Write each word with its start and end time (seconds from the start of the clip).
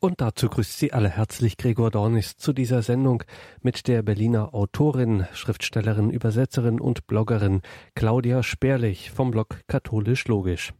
Und 0.00 0.20
dazu 0.20 0.48
grüßt 0.48 0.78
Sie 0.78 0.92
alle 0.92 1.08
herzlich 1.08 1.56
Gregor 1.56 1.90
Dornis 1.90 2.36
zu 2.36 2.52
dieser 2.52 2.82
Sendung 2.82 3.24
mit 3.62 3.88
der 3.88 4.02
Berliner 4.02 4.54
Autorin, 4.54 5.26
Schriftstellerin, 5.32 6.10
Übersetzerin 6.10 6.80
und 6.80 7.08
Bloggerin 7.08 7.62
Claudia 7.96 8.44
Sperlich 8.44 9.10
vom 9.10 9.32
Blog 9.32 9.60
Katholisch 9.66 10.28
Logisch. 10.28 10.72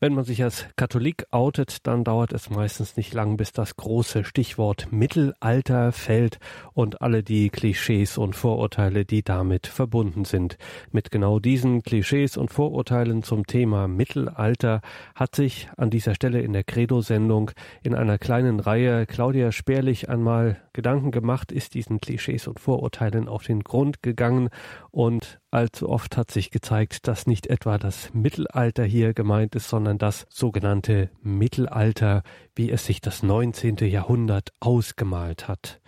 Wenn 0.00 0.14
man 0.14 0.24
sich 0.24 0.42
als 0.42 0.66
Katholik 0.76 1.26
outet, 1.30 1.86
dann 1.86 2.04
dauert 2.04 2.32
es 2.32 2.50
meistens 2.50 2.96
nicht 2.96 3.14
lang, 3.14 3.36
bis 3.36 3.52
das 3.52 3.76
große 3.76 4.24
Stichwort 4.24 4.88
Mittelalter 4.90 5.92
fällt 5.92 6.38
und 6.72 7.00
alle 7.00 7.22
die 7.22 7.48
Klischees 7.50 8.18
und 8.18 8.34
Vorurteile, 8.34 9.04
die 9.04 9.22
damit 9.22 9.66
verbunden 9.66 10.24
sind. 10.24 10.58
Mit 10.90 11.10
genau 11.10 11.38
diesen 11.38 11.82
Klischees 11.82 12.36
und 12.36 12.52
Vorurteilen 12.52 13.22
zum 13.22 13.46
Thema 13.46 13.88
Mittelalter 13.88 14.80
hat 15.14 15.34
sich 15.36 15.68
an 15.76 15.90
dieser 15.90 16.14
Stelle 16.14 16.40
in 16.40 16.52
der 16.52 16.64
Credo-Sendung 16.64 17.52
in 17.82 17.94
einer 17.94 18.18
kleinen 18.18 18.60
Reihe 18.60 19.06
Claudia 19.06 19.52
Sperlich 19.52 20.08
einmal 20.08 20.60
Gedanken 20.72 21.12
gemacht, 21.12 21.52
ist 21.52 21.74
diesen 21.74 22.00
Klischees 22.00 22.48
und 22.48 22.58
Vorurteilen 22.58 23.28
auf 23.28 23.44
den 23.44 23.62
Grund 23.62 24.02
gegangen 24.02 24.48
und 24.90 25.40
allzu 25.54 25.88
oft 25.88 26.16
hat 26.16 26.30
sich 26.30 26.50
gezeigt, 26.50 27.06
dass 27.08 27.26
nicht 27.26 27.46
etwa 27.46 27.78
das 27.78 28.12
Mittelalter 28.12 28.84
hier 28.84 29.14
gemeint 29.14 29.54
ist, 29.54 29.68
sondern 29.68 29.98
das 29.98 30.26
sogenannte 30.28 31.10
Mittelalter, 31.22 32.22
wie 32.54 32.70
es 32.70 32.84
sich 32.84 33.00
das 33.00 33.22
19. 33.22 33.76
Jahrhundert 33.76 34.52
ausgemalt 34.60 35.48
hat. 35.48 35.80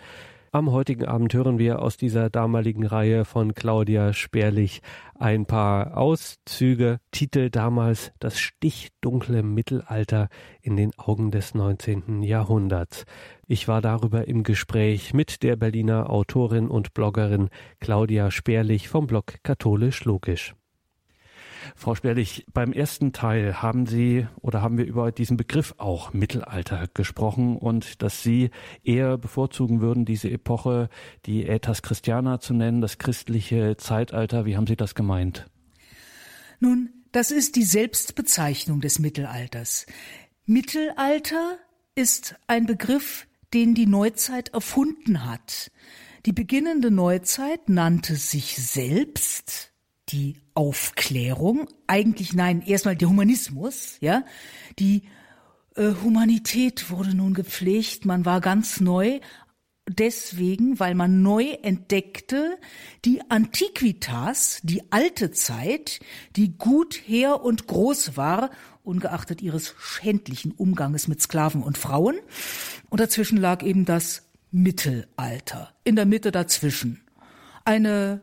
Am 0.52 0.70
heutigen 0.70 1.04
Abend 1.04 1.34
hören 1.34 1.58
wir 1.58 1.82
aus 1.82 1.98
dieser 1.98 2.30
damaligen 2.30 2.86
Reihe 2.86 3.26
von 3.26 3.52
Claudia 3.54 4.14
Sperlich 4.14 4.80
ein 5.14 5.44
paar 5.44 5.98
Auszüge. 5.98 6.98
Titel 7.10 7.50
damals 7.50 8.12
Das 8.20 8.38
stichdunkle 8.38 9.42
Mittelalter 9.42 10.28
in 10.62 10.76
den 10.76 10.92
Augen 10.96 11.30
des 11.30 11.54
19. 11.54 12.22
Jahrhunderts. 12.22 13.04
Ich 13.48 13.68
war 13.68 13.80
darüber 13.80 14.26
im 14.26 14.42
Gespräch 14.42 15.14
mit 15.14 15.44
der 15.44 15.54
Berliner 15.54 16.10
Autorin 16.10 16.66
und 16.66 16.94
Bloggerin 16.94 17.48
Claudia 17.78 18.32
Sperlich 18.32 18.88
vom 18.88 19.06
Blog 19.06 19.34
Katholisch 19.44 20.04
Logisch. 20.04 20.56
Frau 21.76 21.94
Sperlich, 21.94 22.44
beim 22.52 22.72
ersten 22.72 23.12
Teil 23.12 23.62
haben 23.62 23.86
Sie 23.86 24.26
oder 24.40 24.62
haben 24.62 24.78
wir 24.78 24.84
über 24.84 25.12
diesen 25.12 25.36
Begriff 25.36 25.74
auch 25.78 26.12
Mittelalter 26.12 26.88
gesprochen 26.92 27.56
und 27.56 28.02
dass 28.02 28.24
Sie 28.24 28.50
eher 28.82 29.16
bevorzugen 29.16 29.80
würden, 29.80 30.04
diese 30.04 30.28
Epoche, 30.28 30.88
die 31.24 31.46
Ätas 31.46 31.82
Christiana 31.82 32.40
zu 32.40 32.52
nennen, 32.52 32.80
das 32.80 32.98
christliche 32.98 33.76
Zeitalter. 33.76 34.44
Wie 34.44 34.56
haben 34.56 34.66
Sie 34.66 34.76
das 34.76 34.96
gemeint? 34.96 35.46
Nun, 36.58 36.90
das 37.12 37.30
ist 37.30 37.54
die 37.54 37.64
Selbstbezeichnung 37.64 38.80
des 38.80 38.98
Mittelalters. 38.98 39.86
Mittelalter 40.46 41.58
ist 41.94 42.34
ein 42.48 42.66
Begriff, 42.66 43.26
den 43.54 43.74
die 43.74 43.86
Neuzeit 43.86 44.50
erfunden 44.50 45.24
hat. 45.24 45.70
Die 46.26 46.32
beginnende 46.32 46.90
Neuzeit 46.90 47.68
nannte 47.68 48.16
sich 48.16 48.56
selbst 48.56 49.72
die 50.08 50.36
Aufklärung, 50.54 51.68
eigentlich 51.86 52.32
nein, 52.32 52.62
erstmal 52.62 52.96
der 52.96 53.08
Humanismus, 53.08 53.96
ja, 54.00 54.24
die 54.78 55.02
äh, 55.74 55.92
Humanität 56.02 56.90
wurde 56.90 57.14
nun 57.14 57.34
gepflegt, 57.34 58.04
man 58.04 58.24
war 58.24 58.40
ganz 58.40 58.80
neu, 58.80 59.20
deswegen, 59.88 60.78
weil 60.80 60.94
man 60.94 61.22
neu 61.22 61.50
entdeckte, 61.62 62.58
die 63.04 63.20
Antiquitas, 63.30 64.60
die 64.62 64.90
alte 64.90 65.30
Zeit, 65.30 66.00
die 66.34 66.56
gut 66.56 66.94
her 66.94 67.42
und 67.42 67.66
groß 67.66 68.16
war, 68.16 68.50
ungeachtet 68.86 69.42
ihres 69.42 69.74
schändlichen 69.78 70.52
Umganges 70.52 71.08
mit 71.08 71.20
Sklaven 71.20 71.62
und 71.62 71.78
Frauen. 71.78 72.16
Und 72.88 73.00
dazwischen 73.00 73.38
lag 73.38 73.62
eben 73.62 73.84
das 73.84 74.22
Mittelalter, 74.50 75.72
in 75.84 75.96
der 75.96 76.06
Mitte 76.06 76.30
dazwischen. 76.30 77.02
Eine 77.64 78.20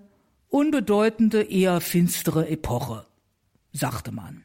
unbedeutende, 0.50 1.44
eher 1.44 1.82
finstere 1.82 2.48
Epoche, 2.48 3.06
sagte 3.72 4.12
man. 4.12 4.44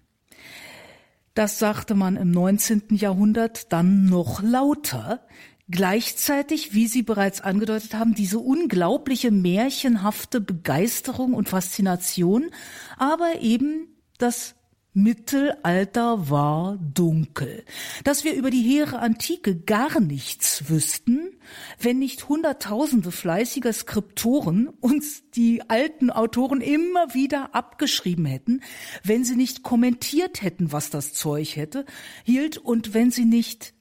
Das 1.34 1.58
sagte 1.58 1.94
man 1.94 2.16
im 2.16 2.30
19. 2.32 2.96
Jahrhundert 2.96 3.72
dann 3.72 4.06
noch 4.06 4.42
lauter, 4.42 5.24
gleichzeitig, 5.70 6.74
wie 6.74 6.88
Sie 6.88 7.02
bereits 7.02 7.40
angedeutet 7.40 7.94
haben, 7.94 8.14
diese 8.14 8.38
unglaubliche 8.38 9.30
märchenhafte 9.30 10.40
Begeisterung 10.40 11.34
und 11.34 11.48
Faszination, 11.48 12.50
aber 12.96 13.40
eben 13.40 13.86
das 14.18 14.56
Mittelalter 14.94 16.28
war 16.30 16.78
dunkel. 16.78 17.64
Dass 18.04 18.24
wir 18.24 18.34
über 18.34 18.50
die 18.50 18.62
hehre 18.62 18.98
Antike 18.98 19.56
gar 19.56 20.00
nichts 20.00 20.68
wüssten, 20.68 21.30
wenn 21.78 21.98
nicht 21.98 22.28
Hunderttausende 22.28 23.12
fleißiger 23.12 23.72
Skriptoren 23.72 24.68
uns 24.68 25.30
die 25.30 25.68
alten 25.68 26.10
Autoren 26.10 26.60
immer 26.60 27.14
wieder 27.14 27.54
abgeschrieben 27.54 28.24
hätten, 28.24 28.62
wenn 29.04 29.24
sie 29.24 29.36
nicht 29.36 29.62
kommentiert 29.62 30.42
hätten, 30.42 30.72
was 30.72 30.90
das 30.90 31.12
Zeug 31.12 31.56
hätte, 31.56 31.84
hielt 32.24 32.58
und 32.58 32.94
wenn 32.94 33.10
sie 33.10 33.24
nicht 33.24 33.74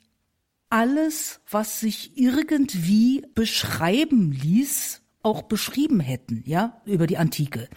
alles, 0.70 1.40
was 1.50 1.80
sich 1.80 2.18
irgendwie 2.18 3.26
beschreiben 3.34 4.32
ließ, 4.32 5.02
auch 5.24 5.44
beschrieben 5.44 6.00
hätten, 6.00 6.44
ja, 6.46 6.82
über 6.86 7.08
die 7.08 7.18
Antike. 7.18 7.70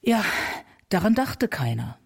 Ja, 0.00 0.24
Daran 0.90 1.14
dachte 1.14 1.48
keiner. 1.48 1.98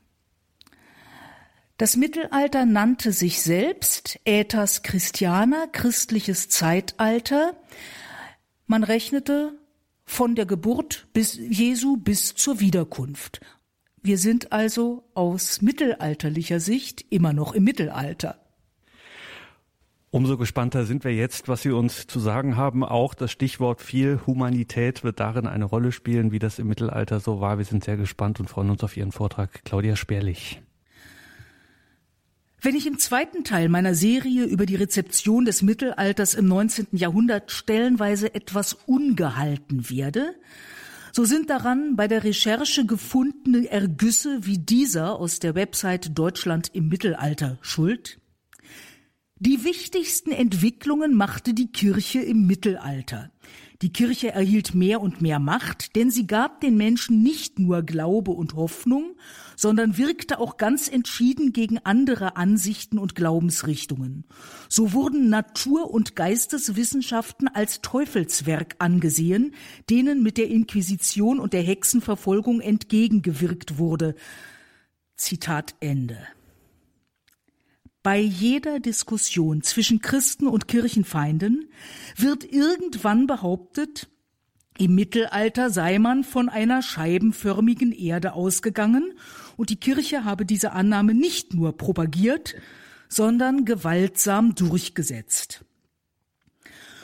Das 1.77 1.97
Mittelalter 1.97 2.67
nannte 2.67 3.11
sich 3.11 3.43
selbst 3.43 4.21
Äthas 4.25 4.83
Christiana, 4.83 5.67
christliches 5.73 6.49
Zeitalter. 6.49 7.57
Man 8.67 8.85
rechnete 8.85 9.59
von 10.05 10.37
der 10.37 10.47
Geburt 10.47 11.09
bis 11.13 11.35
Jesu 11.35 11.97
bis 11.97 12.35
zur 12.35 12.61
Wiederkunft. 12.61 13.41
Wir 14.03 14.19
sind 14.19 14.53
also 14.53 15.11
aus 15.15 15.63
mittelalterlicher 15.63 16.61
Sicht 16.61 17.05
immer 17.11 17.33
noch 17.33 17.55
im 17.55 17.65
Mittelalter. 17.65 18.44
Umso 20.15 20.37
gespannter 20.39 20.85
sind 20.87 21.03
wir 21.03 21.13
jetzt, 21.13 21.49
was 21.49 21.63
Sie 21.63 21.73
uns 21.73 22.07
zu 22.07 22.21
sagen 22.21 22.57
haben. 22.57 22.85
Auch 22.85 23.15
das 23.15 23.33
Stichwort 23.33 23.83
viel 23.83 24.21
Humanität 24.29 25.03
wird 25.03 25.19
darin 25.19 25.49
eine 25.49 25.65
Rolle 25.65 25.91
spielen, 25.91 26.31
wie 26.31 26.39
das 26.39 26.61
im 26.61 26.69
Mittelalter 26.69 27.19
so 27.19 27.41
war. 27.41 27.59
Wir 27.59 27.65
sind 27.65 27.83
sehr 27.83 27.97
gespannt 27.97 28.39
und 28.39 28.49
freuen 28.49 28.71
uns 28.71 28.85
auf 28.85 28.97
Ihren 28.97 29.11
Vortrag. 29.11 29.65
Claudia 29.65 29.97
Sperlich. 29.97 30.63
Wenn 32.61 32.77
ich 32.77 32.87
im 32.87 33.01
zweiten 33.01 33.43
Teil 33.43 33.69
meiner 33.69 33.97
Serie 33.97 34.45
über 34.45 34.67
die 34.67 34.77
Rezeption 34.77 35.47
des 35.47 35.63
Mittelalters 35.63 36.35
im 36.35 36.47
19. 36.47 36.87
Jahrhundert 36.93 37.51
stellenweise 37.51 38.37
etwas 38.37 38.75
ungehalten 38.87 39.91
werde, 39.91 40.37
so 41.11 41.25
sind 41.25 41.51
daran 41.51 41.97
bei 41.97 42.07
der 42.07 42.23
Recherche 42.23 42.87
gefundene 42.87 43.69
Ergüsse 43.69 44.39
wie 44.43 44.59
dieser 44.59 45.19
aus 45.19 45.41
der 45.41 45.57
Website 45.57 46.17
Deutschland 46.17 46.71
im 46.73 46.87
Mittelalter 46.87 47.59
schuld. 47.63 48.21
Die 49.45 49.63
wichtigsten 49.63 50.33
Entwicklungen 50.33 51.15
machte 51.15 51.53
die 51.53 51.71
Kirche 51.71 52.21
im 52.21 52.47
Mittelalter. 52.47 53.31
Die 53.83 53.93
Kirche 53.93 54.33
erhielt 54.33 54.75
mehr 54.75 55.03
und 55.03 55.21
mehr 55.21 55.39
Macht, 55.39 55.97
denn 55.97 56.11
sie 56.11 56.27
gab 56.27 56.63
den 56.63 56.79
Menschen 56.79 57.23
nicht 57.23 57.59
nur 57.59 57.83
Glaube 57.83 58.31
und 58.31 58.55
Hoffnung, 58.55 59.17
sondern 59.55 59.99
wirkte 59.99 60.39
auch 60.39 60.57
ganz 60.57 60.89
entschieden 60.89 61.53
gegen 61.53 61.79
andere 61.81 62.37
Ansichten 62.37 62.97
und 62.97 63.15
Glaubensrichtungen. 63.15 64.25
So 64.71 64.95
wurden 64.95 65.29
Natur- 65.29 65.91
und 65.91 66.17
Geisteswissenschaften 66.17 67.47
als 67.49 67.83
Teufelswerk 67.83 68.77
angesehen, 68.79 69.55
denen 69.91 70.23
mit 70.23 70.39
der 70.39 70.49
Inquisition 70.49 71.39
und 71.39 71.53
der 71.53 71.63
Hexenverfolgung 71.63 72.63
entgegengewirkt 72.63 73.77
wurde. 73.77 74.15
Zitat 75.17 75.75
Ende. 75.81 76.17
Bei 78.05 78.21
jeder 78.21 78.81
Diskussion 78.81 79.63
zwischen 79.63 80.03
Christen 80.03 80.47
und 80.47 80.69
Kirchenfeinden 80.69 81.71
wird 82.19 82.45
irgendwann 82.45 83.27
behauptet, 83.27 84.11
im 84.77 84.95
Mittelalter 84.95 85.71
sei 85.71 85.99
man 85.99 86.23
von 86.23 86.51
einer 86.51 86.83
scheibenförmigen 86.83 87.93
Erde 87.93 88.35
ausgegangen 88.35 89.15
und 89.57 89.71
die 89.71 89.81
Kirche 89.81 90.23
habe 90.23 90.45
diese 90.45 90.73
Annahme 90.73 91.15
nicht 91.15 91.55
nur 91.55 91.79
propagiert, 91.79 92.55
sondern 93.09 93.65
gewaltsam 93.65 94.55
durchgesetzt. 94.55 95.65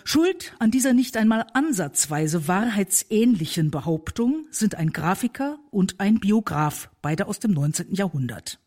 Schuld 0.05 0.55
an 0.59 0.71
dieser 0.71 0.93
nicht 0.93 1.17
einmal 1.17 1.47
ansatzweise 1.55 2.47
wahrheitsähnlichen 2.47 3.71
Behauptung 3.71 4.47
sind 4.51 4.75
ein 4.75 4.93
Grafiker 4.93 5.61
und 5.71 5.99
ein 5.99 6.21
Biograf, 6.21 6.91
beide 7.01 7.27
aus 7.27 7.39
dem 7.39 7.53
19. 7.53 7.95
Jahrhundert. 7.95 8.59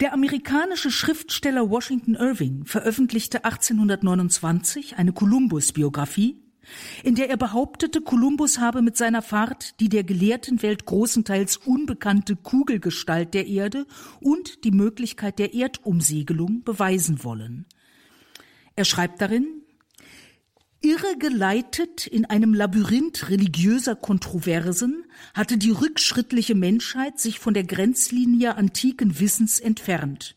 Der 0.00 0.12
amerikanische 0.12 0.90
Schriftsteller 0.90 1.70
Washington 1.70 2.14
Irving 2.14 2.64
veröffentlichte 2.64 3.44
1829 3.44 4.96
eine 4.96 5.12
Kolumbus-Biografie, 5.12 6.42
in 7.02 7.16
der 7.16 7.28
er 7.28 7.36
behauptete, 7.36 8.00
Kolumbus 8.00 8.58
habe 8.58 8.82
mit 8.82 8.96
seiner 8.96 9.22
Fahrt 9.22 9.80
die 9.80 9.88
der 9.88 10.04
gelehrten 10.04 10.62
Welt 10.62 10.86
großenteils 10.86 11.56
unbekannte 11.56 12.36
Kugelgestalt 12.36 13.34
der 13.34 13.46
Erde 13.46 13.86
und 14.20 14.64
die 14.64 14.70
Möglichkeit 14.70 15.38
der 15.38 15.54
Erdumsegelung 15.54 16.62
beweisen 16.62 17.24
wollen. 17.24 17.66
Er 18.76 18.84
schreibt 18.84 19.20
darin, 19.20 19.61
Irregeleitet 20.84 22.08
in 22.08 22.24
einem 22.24 22.54
Labyrinth 22.54 23.30
religiöser 23.30 23.94
Kontroversen 23.94 25.04
hatte 25.32 25.56
die 25.56 25.70
rückschrittliche 25.70 26.56
Menschheit 26.56 27.20
sich 27.20 27.38
von 27.38 27.54
der 27.54 27.62
Grenzlinie 27.62 28.56
antiken 28.56 29.20
Wissens 29.20 29.60
entfernt. 29.60 30.36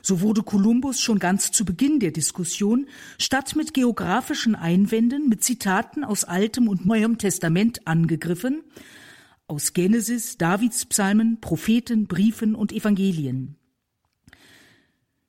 So 0.00 0.20
wurde 0.20 0.44
Kolumbus 0.44 1.00
schon 1.00 1.18
ganz 1.18 1.50
zu 1.50 1.64
Beginn 1.64 1.98
der 1.98 2.12
Diskussion 2.12 2.86
statt 3.18 3.56
mit 3.56 3.74
geografischen 3.74 4.54
Einwänden 4.54 5.28
mit 5.28 5.42
Zitaten 5.42 6.04
aus 6.04 6.22
Altem 6.22 6.68
und 6.68 6.86
Neuem 6.86 7.18
Testament 7.18 7.84
angegriffen, 7.84 8.62
aus 9.48 9.72
Genesis, 9.72 10.38
Davidspsalmen, 10.38 11.40
Propheten, 11.40 12.06
Briefen 12.06 12.54
und 12.54 12.70
Evangelien. 12.70 13.56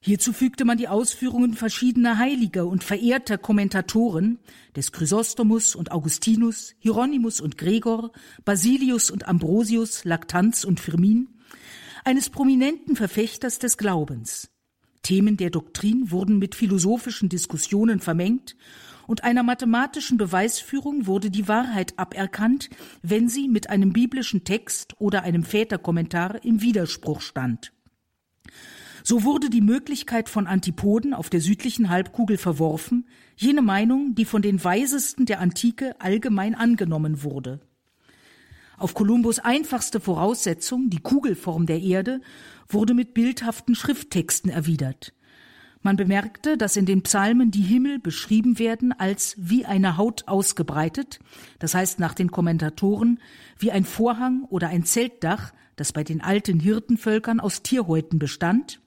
Hierzu 0.06 0.34
fügte 0.34 0.66
man 0.66 0.78
die 0.78 0.90
Ausführungen 0.90 1.54
verschiedener 1.54 2.18
heiliger 2.18 2.68
und 2.68 2.84
verehrter 2.84 3.38
Kommentatoren 3.38 4.38
des 4.76 4.92
Chrysostomus 4.92 5.76
und 5.76 5.94
Augustinus, 5.94 6.76
Hieronymus 6.80 7.40
und 7.40 7.58
Gregor, 7.58 8.12
Basilius 8.44 9.10
und 9.10 9.30
Ambrosius, 9.30 10.04
Lactanz 10.04 10.66
und 10.66 10.82
Firmin, 10.82 11.30
eines 12.04 12.30
prominenten 12.30 12.98
Verfechters 12.98 13.60
des 13.60 13.78
Glaubens. 13.78 14.50
Themen 15.04 15.38
der 15.38 15.52
Doktrin 15.52 16.12
wurden 16.12 16.38
mit 16.38 16.54
philosophischen 16.54 17.30
Diskussionen 17.30 18.02
vermengt 18.02 18.58
und 19.08 19.24
einer 19.24 19.44
mathematischen 19.44 20.18
Beweisführung 20.18 21.08
wurde 21.08 21.32
die 21.32 21.48
Wahrheit 21.48 21.98
aberkannt, 21.98 22.70
wenn 23.04 23.30
sie 23.30 23.48
mit 23.48 23.70
einem 23.70 23.94
biblischen 23.94 24.44
Text 24.44 25.00
oder 25.00 25.24
einem 25.24 25.46
Väterkommentar 25.46 26.44
im 26.44 26.62
Widerspruch 26.62 27.22
stand. 27.22 27.72
So 29.06 29.24
wurde 29.24 29.50
die 29.50 29.62
Möglichkeit 29.62 30.30
von 30.30 30.48
Antipoden 30.48 31.14
auf 31.14 31.30
der 31.30 31.42
südlichen 31.42 31.90
Halbkugel 31.90 32.38
verworfen, 32.38 33.06
jene 33.36 33.62
Meinung, 33.62 34.16
die 34.16 34.24
von 34.24 34.42
den 34.42 34.64
Weisesten 34.64 35.26
der 35.26 35.42
Antike 35.42 36.00
allgemein 36.00 36.56
angenommen 36.56 37.22
wurde. 37.22 37.60
Auf 38.78 38.94
Kolumbus 38.94 39.40
einfachste 39.40 40.00
Voraussetzung, 40.00 40.90
die 40.90 41.02
Kugelform 41.02 41.66
der 41.66 41.82
Erde, 41.82 42.22
wurde 42.70 42.94
mit 42.94 43.14
bildhaften 43.14 43.76
Schrifttexten 43.76 44.50
erwidert. 44.50 45.14
Man 45.82 45.98
bemerkte, 45.98 46.58
dass 46.58 46.78
in 46.78 46.86
den 46.86 47.04
Psalmen 47.04 47.52
die 47.52 47.62
Himmel 47.62 48.00
beschrieben 48.00 48.58
werden 48.58 48.94
als 48.94 49.36
wie 49.38 49.66
eine 49.66 49.98
Haut 49.98 50.30
ausgebreitet, 50.30 51.20
das 51.60 51.76
heißt 51.76 52.00
nach 52.00 52.14
den 52.14 52.32
Kommentatoren 52.32 53.20
wie 53.60 53.72
ein 53.72 53.84
Vorhang 53.84 54.46
oder 54.46 54.70
ein 54.70 54.86
Zeltdach, 54.86 55.52
das 55.76 55.92
bei 55.92 56.06
den 56.06 56.22
alten 56.22 56.62
Hirtenvölkern 56.62 57.42
aus 57.42 57.64
Tierhäuten 57.64 58.18
bestand, 58.18 58.80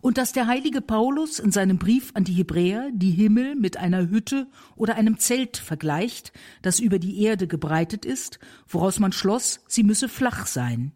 und 0.00 0.18
dass 0.18 0.32
der 0.32 0.46
heilige 0.46 0.80
Paulus 0.80 1.38
in 1.38 1.52
seinem 1.52 1.78
Brief 1.78 2.10
an 2.14 2.24
die 2.24 2.32
Hebräer 2.32 2.90
die 2.92 3.10
Himmel 3.10 3.54
mit 3.54 3.76
einer 3.76 4.08
Hütte 4.08 4.46
oder 4.76 4.96
einem 4.96 5.18
Zelt 5.18 5.56
vergleicht, 5.56 6.32
das 6.62 6.80
über 6.80 6.98
die 6.98 7.22
Erde 7.22 7.46
gebreitet 7.46 8.04
ist, 8.04 8.38
woraus 8.68 8.98
man 8.98 9.12
schloss, 9.12 9.60
sie 9.68 9.82
müsse 9.82 10.08
flach 10.08 10.46
sein. 10.46 10.92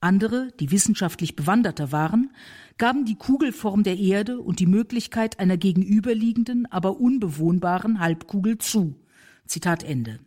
Andere, 0.00 0.52
die 0.60 0.70
wissenschaftlich 0.70 1.36
bewanderter 1.36 1.90
waren, 1.90 2.30
gaben 2.78 3.06
die 3.06 3.16
Kugelform 3.16 3.82
der 3.82 3.98
Erde 3.98 4.40
und 4.40 4.60
die 4.60 4.66
Möglichkeit 4.66 5.40
einer 5.40 5.56
gegenüberliegenden, 5.56 6.66
aber 6.66 7.00
unbewohnbaren 7.00 7.98
Halbkugel 7.98 8.58
zu. 8.58 8.94
Zitat 9.46 9.82
Ende. 9.82 10.18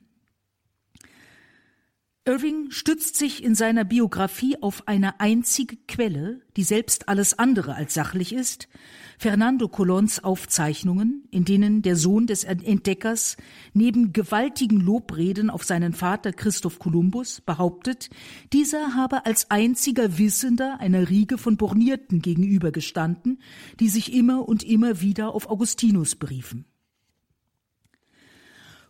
Irving 2.29 2.69
stützt 2.69 3.15
sich 3.15 3.43
in 3.43 3.55
seiner 3.55 3.83
Biografie 3.83 4.61
auf 4.61 4.87
eine 4.87 5.19
einzige 5.19 5.77
Quelle, 5.87 6.41
die 6.57 6.63
selbst 6.63 7.09
alles 7.09 7.39
andere 7.39 7.73
als 7.73 7.95
sachlich 7.95 8.33
ist, 8.33 8.69
Fernando 9.17 9.67
Colons 9.67 10.23
Aufzeichnungen, 10.23 11.27
in 11.31 11.43
denen 11.43 11.81
der 11.81 11.95
Sohn 11.95 12.27
des 12.27 12.43
Entdeckers 12.43 13.35
neben 13.73 14.13
gewaltigen 14.13 14.79
Lobreden 14.79 15.49
auf 15.49 15.63
seinen 15.63 15.93
Vater 15.93 16.31
Christoph 16.31 16.77
Kolumbus 16.77 17.41
behauptet, 17.41 18.11
dieser 18.53 18.93
habe 18.93 19.25
als 19.25 19.49
einziger 19.49 20.19
Wissender 20.19 20.79
einer 20.79 21.09
Riege 21.09 21.39
von 21.39 21.57
Bornierten 21.57 22.21
gegenübergestanden, 22.21 23.41
die 23.79 23.89
sich 23.89 24.13
immer 24.13 24.47
und 24.47 24.61
immer 24.61 25.01
wieder 25.01 25.33
auf 25.33 25.49
Augustinus 25.49 26.15
beriefen. 26.15 26.65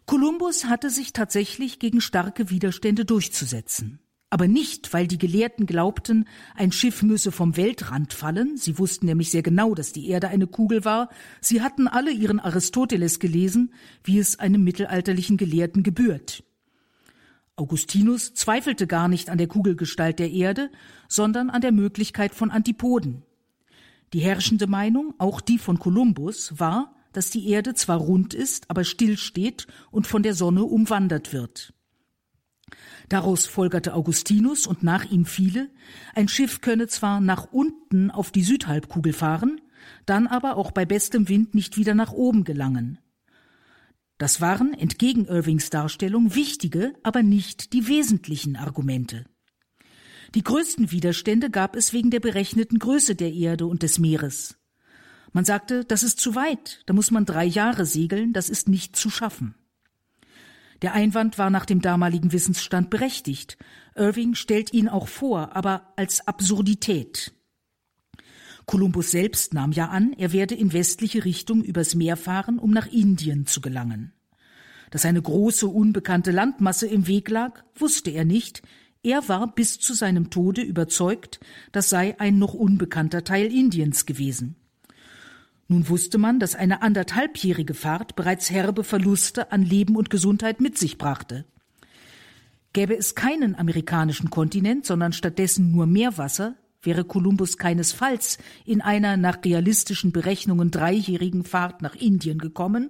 Kolumbus 0.10 0.66
hatte 0.66 0.90
sich 0.90 1.14
tatsächlich 1.14 1.78
gegen 1.78 2.02
starke 2.02 2.50
Widerstände 2.50 3.06
durchzusetzen. 3.06 4.00
Aber 4.32 4.48
nicht, 4.48 4.92
weil 4.92 5.06
die 5.06 5.20
Gelehrten 5.20 5.68
glaubten, 5.68 6.28
ein 6.56 6.72
Schiff 6.72 7.04
müsse 7.04 7.32
vom 7.32 7.56
Weltrand 7.58 8.14
fallen, 8.14 8.58
sie 8.58 8.80
wussten 8.80 9.06
nämlich 9.06 9.30
sehr 9.30 9.44
genau, 9.44 9.76
dass 9.76 9.94
die 9.94 10.10
Erde 10.10 10.30
eine 10.30 10.48
Kugel 10.48 10.84
war, 10.84 11.10
sie 11.42 11.62
hatten 11.62 11.88
alle 11.88 12.10
ihren 12.10 12.40
Aristoteles 12.40 13.20
gelesen, 13.20 13.72
wie 14.04 14.18
es 14.18 14.40
einem 14.40 14.64
mittelalterlichen 14.64 15.38
Gelehrten 15.38 15.84
gebührt. 15.84 16.44
Augustinus 17.56 18.34
zweifelte 18.34 18.88
gar 18.88 19.10
nicht 19.10 19.30
an 19.30 19.38
der 19.38 19.48
Kugelgestalt 19.48 20.18
der 20.18 20.32
Erde, 20.32 20.72
sondern 21.08 21.52
an 21.52 21.62
der 21.62 21.72
Möglichkeit 21.72 22.34
von 22.34 22.50
Antipoden. 22.50 23.22
Die 24.14 24.22
herrschende 24.22 24.66
Meinung, 24.66 25.14
auch 25.20 25.40
die 25.40 25.60
von 25.60 25.78
Kolumbus, 25.78 26.58
war, 26.58 26.96
dass 27.14 27.30
die 27.30 27.50
Erde 27.50 27.74
zwar 27.74 27.98
rund 27.98 28.34
ist, 28.34 28.70
aber 28.70 28.84
still 28.84 29.18
steht 29.18 29.68
und 29.92 30.08
von 30.08 30.24
der 30.24 30.34
Sonne 30.34 30.64
umwandert 30.64 31.34
wird. 31.34 31.74
Daraus 33.08 33.48
folgerte 33.48 33.94
Augustinus 33.96 34.68
und 34.68 34.84
nach 34.84 35.06
ihm 35.06 35.26
viele, 35.26 35.70
ein 36.14 36.28
Schiff 36.28 36.62
könne 36.62 36.88
zwar 36.88 37.20
nach 37.20 37.52
unten 37.52 38.12
auf 38.12 38.32
die 38.32 38.44
Südhalbkugel 38.44 39.14
fahren, 39.14 39.60
dann 40.06 40.28
aber 40.28 40.58
auch 40.58 40.72
bei 40.72 40.86
bestem 40.86 41.28
Wind 41.30 41.56
nicht 41.56 41.78
wieder 41.78 41.96
nach 41.96 42.12
oben 42.12 42.44
gelangen. 42.44 43.00
Das 44.20 44.42
waren, 44.42 44.74
entgegen 44.74 45.26
Irvings 45.26 45.70
Darstellung, 45.70 46.36
wichtige, 46.36 46.94
aber 47.04 47.24
nicht 47.24 47.74
die 47.74 47.88
wesentlichen 47.88 48.58
Argumente. 48.58 49.26
Die 50.36 50.44
größten 50.44 50.92
Widerstände 50.92 51.50
gab 51.50 51.76
es 51.76 51.94
wegen 51.94 52.12
der 52.12 52.20
berechneten 52.20 52.78
Größe 52.78 53.16
der 53.16 53.34
Erde 53.34 53.66
und 53.66 53.82
des 53.82 53.98
Meeres. 53.98 54.59
Man 55.32 55.46
sagte, 55.46 55.86
das 55.86 56.04
ist 56.04 56.20
zu 56.20 56.36
weit, 56.36 56.82
da 56.86 56.94
muss 56.94 57.12
man 57.12 57.26
drei 57.26 57.46
Jahre 57.46 57.86
segeln, 57.86 58.34
das 58.34 58.50
ist 58.50 58.68
nicht 58.68 58.96
zu 58.96 59.10
schaffen. 59.10 59.56
Der 60.82 60.94
Einwand 60.94 61.38
war 61.38 61.50
nach 61.50 61.66
dem 61.66 61.82
damaligen 61.82 62.32
Wissensstand 62.32 62.90
berechtigt. 62.90 63.58
Irving 63.96 64.36
stellt 64.36 64.74
ihn 64.74 64.88
auch 64.88 65.08
vor, 65.08 65.56
aber 65.56 65.94
als 65.98 66.26
Absurdität. 66.28 67.34
Kolumbus 68.66 69.12
selbst 69.12 69.54
nahm 69.54 69.72
ja 69.72 69.90
an, 69.90 70.14
er 70.14 70.32
werde 70.32 70.56
in 70.56 70.74
westliche 70.74 71.26
Richtung 71.26 71.64
übers 71.64 71.96
Meer 71.96 72.16
fahren, 72.16 72.60
um 72.60 72.72
nach 72.72 72.88
Indien 72.88 73.46
zu 73.46 73.62
gelangen. 73.62 74.14
Dass 74.92 75.06
eine 75.06 75.22
große 75.22 75.68
unbekannte 75.68 76.32
Landmasse 76.32 76.88
im 76.88 77.08
Weg 77.08 77.30
lag, 77.30 77.64
wusste 77.76 78.12
er 78.12 78.26
nicht, 78.26 78.62
er 79.02 79.28
war 79.28 79.54
bis 79.54 79.80
zu 79.80 79.94
seinem 79.94 80.30
Tode 80.30 80.62
überzeugt, 80.62 81.40
das 81.72 81.90
sei 81.90 82.20
ein 82.20 82.38
noch 82.38 82.54
unbekannter 82.54 83.24
Teil 83.24 83.52
Indiens 83.52 84.06
gewesen. 84.06 84.56
Nun 85.72 85.88
wusste 85.88 86.18
man, 86.18 86.40
dass 86.40 86.56
eine 86.56 86.82
anderthalbjährige 86.82 87.76
Fahrt 87.76 88.16
bereits 88.16 88.50
herbe 88.50 88.84
Verluste 88.84 89.52
an 89.52 89.62
Leben 89.62 89.96
und 89.96 90.10
Gesundheit 90.10 90.60
mit 90.60 90.80
sich 90.80 90.98
brachte. 90.98 91.46
Gäbe 92.74 92.98
es 92.98 93.14
keinen 93.14 93.56
amerikanischen 93.56 94.32
Kontinent, 94.32 94.88
sondern 94.88 95.14
stattdessen 95.14 95.72
nur 95.72 95.86
Meerwasser, 95.86 96.56
wäre 96.82 97.04
Kolumbus 97.04 97.58
keinesfalls 97.58 98.40
in 98.66 98.82
einer 98.82 99.16
nach 99.16 99.46
realistischen 99.46 100.12
Berechnungen 100.12 100.72
dreijährigen 100.72 101.44
Fahrt 101.44 101.84
nach 101.84 101.96
Indien 101.96 102.40
gekommen, 102.40 102.90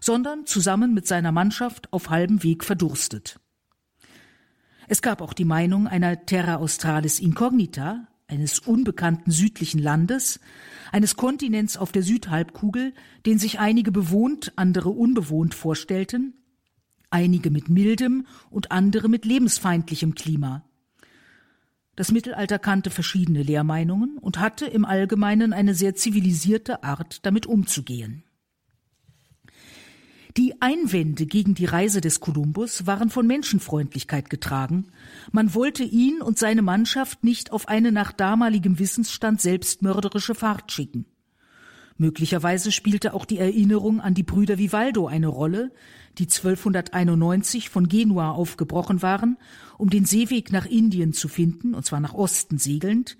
sondern 0.00 0.46
zusammen 0.46 0.94
mit 0.94 1.06
seiner 1.06 1.32
Mannschaft 1.32 1.92
auf 1.92 2.08
halbem 2.08 2.42
Weg 2.42 2.64
verdurstet. 2.64 3.38
Es 4.88 5.02
gab 5.02 5.20
auch 5.20 5.34
die 5.34 5.44
Meinung 5.44 5.88
einer 5.88 6.24
Terra 6.24 6.56
Australis 6.56 7.20
Incognita, 7.20 8.06
eines 8.28 8.60
unbekannten 8.60 9.30
südlichen 9.30 9.82
Landes, 9.82 10.40
eines 10.94 11.16
Kontinents 11.16 11.76
auf 11.76 11.90
der 11.90 12.04
Südhalbkugel, 12.04 12.94
den 13.26 13.40
sich 13.40 13.58
einige 13.58 13.90
bewohnt, 13.90 14.52
andere 14.54 14.90
unbewohnt 14.90 15.52
vorstellten, 15.52 16.34
einige 17.10 17.50
mit 17.50 17.68
mildem 17.68 18.28
und 18.48 18.70
andere 18.70 19.08
mit 19.08 19.24
lebensfeindlichem 19.24 20.14
Klima. 20.14 20.64
Das 21.96 22.12
Mittelalter 22.12 22.60
kannte 22.60 22.90
verschiedene 22.90 23.42
Lehrmeinungen 23.42 24.18
und 24.18 24.38
hatte 24.38 24.66
im 24.66 24.84
Allgemeinen 24.84 25.52
eine 25.52 25.74
sehr 25.74 25.96
zivilisierte 25.96 26.84
Art, 26.84 27.26
damit 27.26 27.46
umzugehen. 27.46 28.22
Die 30.36 30.60
Einwände 30.60 31.26
gegen 31.26 31.54
die 31.54 31.64
Reise 31.64 32.00
des 32.00 32.18
Kolumbus 32.18 32.88
waren 32.88 33.08
von 33.08 33.24
Menschenfreundlichkeit 33.24 34.30
getragen. 34.30 34.88
Man 35.30 35.54
wollte 35.54 35.84
ihn 35.84 36.20
und 36.22 36.40
seine 36.40 36.62
Mannschaft 36.62 37.22
nicht 37.22 37.52
auf 37.52 37.68
eine 37.68 37.92
nach 37.92 38.10
damaligem 38.10 38.80
Wissensstand 38.80 39.40
selbstmörderische 39.40 40.34
Fahrt 40.34 40.72
schicken. 40.72 41.06
Möglicherweise 41.98 42.72
spielte 42.72 43.14
auch 43.14 43.26
die 43.26 43.38
Erinnerung 43.38 44.00
an 44.00 44.14
die 44.14 44.24
Brüder 44.24 44.58
Vivaldo 44.58 45.06
eine 45.06 45.28
Rolle, 45.28 45.70
die 46.18 46.24
1291 46.24 47.70
von 47.70 47.86
Genua 47.86 48.32
aufgebrochen 48.32 49.02
waren, 49.02 49.36
um 49.78 49.88
den 49.88 50.04
Seeweg 50.04 50.50
nach 50.50 50.66
Indien 50.66 51.12
zu 51.12 51.28
finden, 51.28 51.74
und 51.74 51.86
zwar 51.86 52.00
nach 52.00 52.14
Osten 52.14 52.58
segelnd, 52.58 53.16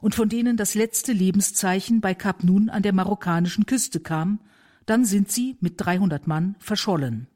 und 0.00 0.14
von 0.14 0.28
denen 0.28 0.56
das 0.56 0.76
letzte 0.76 1.12
Lebenszeichen 1.12 2.00
bei 2.00 2.14
Kap 2.14 2.44
Nun 2.44 2.68
an 2.68 2.84
der 2.84 2.92
marokkanischen 2.92 3.66
Küste 3.66 3.98
kam, 3.98 4.38
dann 4.86 5.04
sind 5.04 5.30
sie 5.30 5.56
mit 5.60 5.74
300 5.76 6.26
Mann 6.26 6.56
verschollen. 6.58 7.28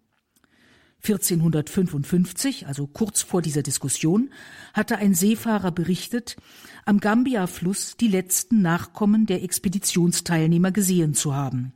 1455, 1.02 2.66
also 2.66 2.86
kurz 2.86 3.22
vor 3.22 3.40
dieser 3.40 3.62
Diskussion, 3.62 4.30
hatte 4.74 4.98
ein 4.98 5.14
Seefahrer 5.14 5.72
berichtet, 5.72 6.36
am 6.84 7.00
Gambia-Fluss 7.00 7.96
die 7.96 8.08
letzten 8.08 8.60
Nachkommen 8.60 9.26
der 9.26 9.42
Expeditionsteilnehmer 9.42 10.72
gesehen 10.72 11.14
zu 11.14 11.34
haben. 11.34 11.72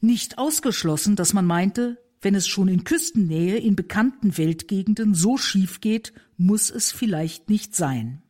Nicht 0.00 0.38
ausgeschlossen, 0.38 1.16
dass 1.16 1.32
man 1.34 1.44
meinte, 1.44 1.98
wenn 2.22 2.34
es 2.34 2.48
schon 2.48 2.68
in 2.68 2.84
Küstennähe 2.84 3.58
in 3.58 3.76
bekannten 3.76 4.38
Weltgegenden 4.38 5.14
so 5.14 5.36
schief 5.36 5.80
geht, 5.80 6.12
muss 6.38 6.70
es 6.70 6.92
vielleicht 6.92 7.50
nicht 7.50 7.74
sein. 7.74 8.22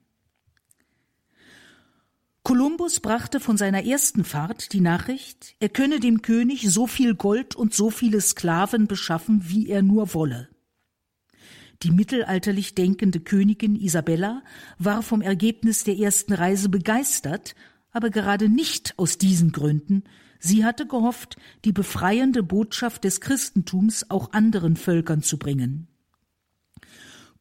Kolumbus 2.47 3.01
brachte 3.01 3.41
von 3.41 3.57
seiner 3.57 3.85
ersten 3.85 4.23
Fahrt 4.23 4.73
die 4.73 4.81
Nachricht, 4.81 5.57
er 5.59 5.69
könne 5.69 5.99
dem 5.99 6.23
König 6.23 6.71
so 6.71 6.87
viel 6.87 7.17
Gold 7.17 7.57
und 7.57 7.75
so 7.75 7.91
viele 7.91 8.21
Sklaven 8.21 8.87
beschaffen, 8.87 9.47
wie 9.49 9.69
er 9.69 9.83
nur 9.83 10.15
wolle. 10.15 10.49
Die 11.83 11.91
mittelalterlich 11.91 12.77
denkende 12.77 13.19
Königin 13.19 13.75
Isabella 13.75 14.45
war 14.79 15.03
vom 15.03 15.23
Ergebnis 15.23 15.83
der 15.83 15.99
ersten 15.99 16.35
Reise 16.35 16.69
begeistert, 16.69 17.57
aber 17.91 18.11
gerade 18.11 18.49
nicht 18.49 18.97
aus 18.97 19.19
diesen 19.19 19.51
Gründen. 19.51 20.05
Sie 20.39 20.65
hatte 20.65 20.87
gehofft, 20.87 21.39
die 21.65 21.73
befreiende 21.73 22.45
Botschaft 22.45 23.03
des 23.03 23.21
Christentums 23.21 24.09
auch 24.09 24.33
anderen 24.33 24.77
Völkern 24.77 25.25
zu 25.25 25.37
bringen. 25.37 25.89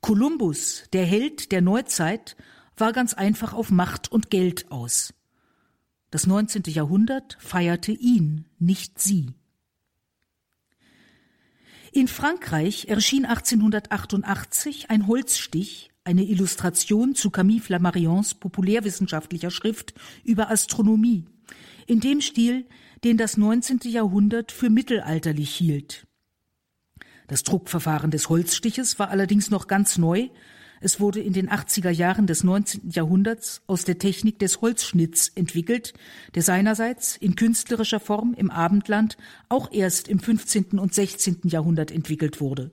Kolumbus, 0.01 0.85
der 0.93 1.05
Held 1.05 1.51
der 1.51 1.61
Neuzeit, 1.61 2.35
war 2.77 2.93
ganz 2.93 3.13
einfach 3.13 3.53
auf 3.53 3.71
Macht 3.71 4.11
und 4.11 4.29
Geld 4.29 4.71
aus. 4.71 5.13
Das 6.11 6.27
19. 6.27 6.63
Jahrhundert 6.67 7.37
feierte 7.39 7.91
ihn, 7.91 8.45
nicht 8.59 8.99
sie. 8.99 9.33
In 11.91 12.07
Frankreich 12.07 12.87
erschien 12.89 13.25
1888 13.25 14.89
ein 14.89 15.07
Holzstich, 15.07 15.91
eine 16.03 16.23
Illustration 16.23 17.15
zu 17.15 17.29
Camille 17.31 17.61
Flammarions 17.61 18.33
populärwissenschaftlicher 18.35 19.49
Schrift 19.49 19.93
über 20.23 20.51
Astronomie, 20.51 21.25
in 21.87 21.99
dem 21.99 22.21
Stil, 22.21 22.65
den 23.03 23.17
das 23.17 23.37
19. 23.37 23.79
Jahrhundert 23.85 24.51
für 24.51 24.69
mittelalterlich 24.69 25.55
hielt. 25.55 26.05
Das 27.27 27.43
Druckverfahren 27.43 28.11
des 28.11 28.29
Holzstiches 28.29 28.99
war 28.99 29.09
allerdings 29.09 29.49
noch 29.49 29.67
ganz 29.67 29.97
neu 29.97 30.29
es 30.81 30.99
wurde 30.99 31.19
in 31.19 31.33
den 31.33 31.49
80er 31.49 31.89
Jahren 31.89 32.27
des 32.27 32.43
19. 32.43 32.89
Jahrhunderts 32.89 33.61
aus 33.67 33.85
der 33.85 33.97
Technik 33.97 34.39
des 34.39 34.61
Holzschnitts 34.61 35.29
entwickelt, 35.29 35.93
der 36.35 36.43
seinerseits 36.43 37.15
in 37.17 37.35
künstlerischer 37.35 37.99
Form 37.99 38.33
im 38.33 38.51
Abendland 38.51 39.17
auch 39.49 39.71
erst 39.71 40.07
im 40.07 40.19
15. 40.19 40.79
und 40.79 40.93
16. 40.93 41.41
Jahrhundert 41.45 41.91
entwickelt 41.91 42.41
wurde. 42.41 42.71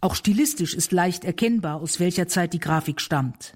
Auch 0.00 0.14
stilistisch 0.14 0.74
ist 0.74 0.92
leicht 0.92 1.24
erkennbar, 1.24 1.80
aus 1.80 2.00
welcher 2.00 2.28
Zeit 2.28 2.52
die 2.52 2.60
Grafik 2.60 3.00
stammt. 3.00 3.54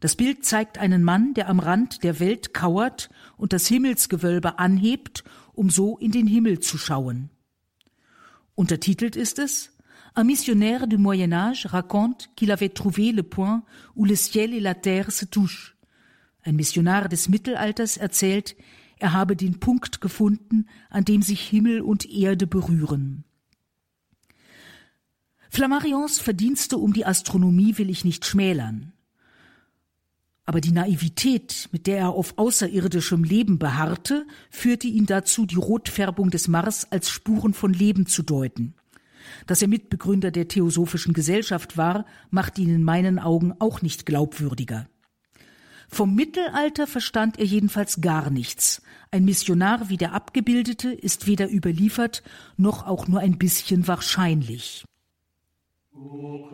Das 0.00 0.14
Bild 0.14 0.44
zeigt 0.44 0.78
einen 0.78 1.02
Mann, 1.02 1.34
der 1.34 1.48
am 1.48 1.58
Rand 1.58 2.04
der 2.04 2.20
Welt 2.20 2.54
kauert 2.54 3.10
und 3.36 3.52
das 3.52 3.66
Himmelsgewölbe 3.66 4.58
anhebt, 4.58 5.24
um 5.54 5.70
so 5.70 5.98
in 5.98 6.12
den 6.12 6.28
Himmel 6.28 6.60
zu 6.60 6.78
schauen. 6.78 7.30
Untertitelt 8.54 9.16
ist 9.16 9.38
es 9.38 9.76
Un 10.18 10.24
missionnaire 10.24 10.88
du 10.88 10.98
Moyen 10.98 11.32
Âge 11.32 11.66
raconte 11.66 12.30
qu'il 12.34 12.50
avait 12.50 12.70
trouvé 12.70 13.12
le 13.12 13.22
point 13.22 13.62
où 13.94 14.04
le 14.04 14.16
ciel 14.16 14.52
et 14.52 14.58
la 14.58 14.74
terre 14.74 15.12
se 15.12 15.24
touchent. 15.24 15.76
Ein 16.44 16.56
Missionar 16.56 17.08
des 17.08 17.28
Mittelalters 17.28 17.96
erzählt, 17.98 18.56
er 18.98 19.12
habe 19.12 19.36
den 19.36 19.60
Punkt 19.60 20.00
gefunden, 20.00 20.66
an 20.90 21.04
dem 21.04 21.22
sich 21.22 21.42
Himmel 21.42 21.82
und 21.82 22.04
Erde 22.10 22.48
berühren. 22.48 23.22
Flammarions 25.50 26.18
Verdienste 26.18 26.78
um 26.78 26.92
die 26.92 27.06
Astronomie 27.06 27.78
will 27.78 27.88
ich 27.88 28.04
nicht 28.04 28.26
schmälern. 28.26 28.92
Aber 30.46 30.60
die 30.60 30.72
Naivität, 30.72 31.68
mit 31.70 31.86
der 31.86 31.98
er 31.98 32.08
auf 32.08 32.36
außerirdischem 32.38 33.22
Leben 33.22 33.60
beharrte, 33.60 34.26
führte 34.50 34.88
ihn 34.88 35.06
dazu, 35.06 35.46
die 35.46 35.54
Rotfärbung 35.54 36.30
des 36.30 36.48
Mars 36.48 36.90
als 36.90 37.08
Spuren 37.08 37.54
von 37.54 37.72
Leben 37.72 38.06
zu 38.06 38.24
deuten. 38.24 38.74
Dass 39.46 39.62
er 39.62 39.68
Mitbegründer 39.68 40.30
der 40.30 40.48
Theosophischen 40.48 41.12
Gesellschaft 41.12 41.76
war, 41.76 42.04
macht 42.30 42.58
ihn 42.58 42.74
in 42.74 42.82
meinen 42.82 43.18
Augen 43.18 43.54
auch 43.58 43.82
nicht 43.82 44.06
glaubwürdiger. 44.06 44.86
Vom 45.88 46.14
Mittelalter 46.14 46.86
verstand 46.86 47.38
er 47.38 47.46
jedenfalls 47.46 48.00
gar 48.00 48.30
nichts. 48.30 48.82
Ein 49.10 49.24
Missionar 49.24 49.88
wie 49.88 49.96
der 49.96 50.12
Abgebildete 50.12 50.92
ist 50.92 51.26
weder 51.26 51.50
überliefert 51.50 52.22
noch 52.56 52.86
auch 52.86 53.08
nur 53.08 53.20
ein 53.20 53.38
bisschen 53.38 53.88
wahrscheinlich. 53.88 54.84
O 55.94 56.46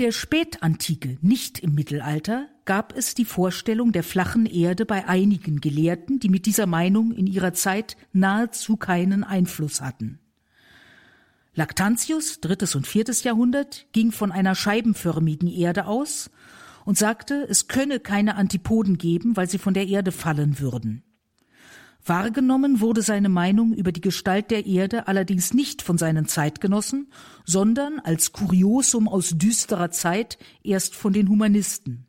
der 0.00 0.12
Spätantike, 0.12 1.18
nicht 1.20 1.58
im 1.58 1.74
Mittelalter, 1.74 2.48
gab 2.64 2.96
es 2.96 3.14
die 3.14 3.26
Vorstellung 3.26 3.92
der 3.92 4.02
flachen 4.02 4.46
Erde 4.46 4.86
bei 4.86 5.06
einigen 5.06 5.60
Gelehrten, 5.60 6.18
die 6.18 6.30
mit 6.30 6.46
dieser 6.46 6.64
Meinung 6.64 7.12
in 7.12 7.26
ihrer 7.26 7.52
Zeit 7.52 7.98
nahezu 8.14 8.78
keinen 8.78 9.24
Einfluss 9.24 9.82
hatten. 9.82 10.18
Lactantius, 11.52 12.40
drittes 12.40 12.74
und 12.74 12.86
viertes 12.86 13.24
Jahrhundert, 13.24 13.88
ging 13.92 14.10
von 14.10 14.32
einer 14.32 14.54
scheibenförmigen 14.54 15.48
Erde 15.48 15.84
aus 15.84 16.30
und 16.86 16.96
sagte, 16.96 17.46
es 17.50 17.68
könne 17.68 18.00
keine 18.00 18.36
Antipoden 18.36 18.96
geben, 18.96 19.36
weil 19.36 19.50
sie 19.50 19.58
von 19.58 19.74
der 19.74 19.86
Erde 19.86 20.12
fallen 20.12 20.60
würden. 20.60 21.02
Wahrgenommen 22.04 22.80
wurde 22.80 23.02
seine 23.02 23.28
Meinung 23.28 23.74
über 23.74 23.92
die 23.92 24.00
Gestalt 24.00 24.50
der 24.50 24.64
Erde 24.66 25.06
allerdings 25.06 25.52
nicht 25.52 25.82
von 25.82 25.98
seinen 25.98 26.26
Zeitgenossen, 26.26 27.12
sondern 27.44 28.00
als 28.00 28.32
Kuriosum 28.32 29.06
aus 29.06 29.30
düsterer 29.30 29.90
Zeit 29.90 30.38
erst 30.62 30.94
von 30.94 31.12
den 31.12 31.28
Humanisten. 31.28 32.06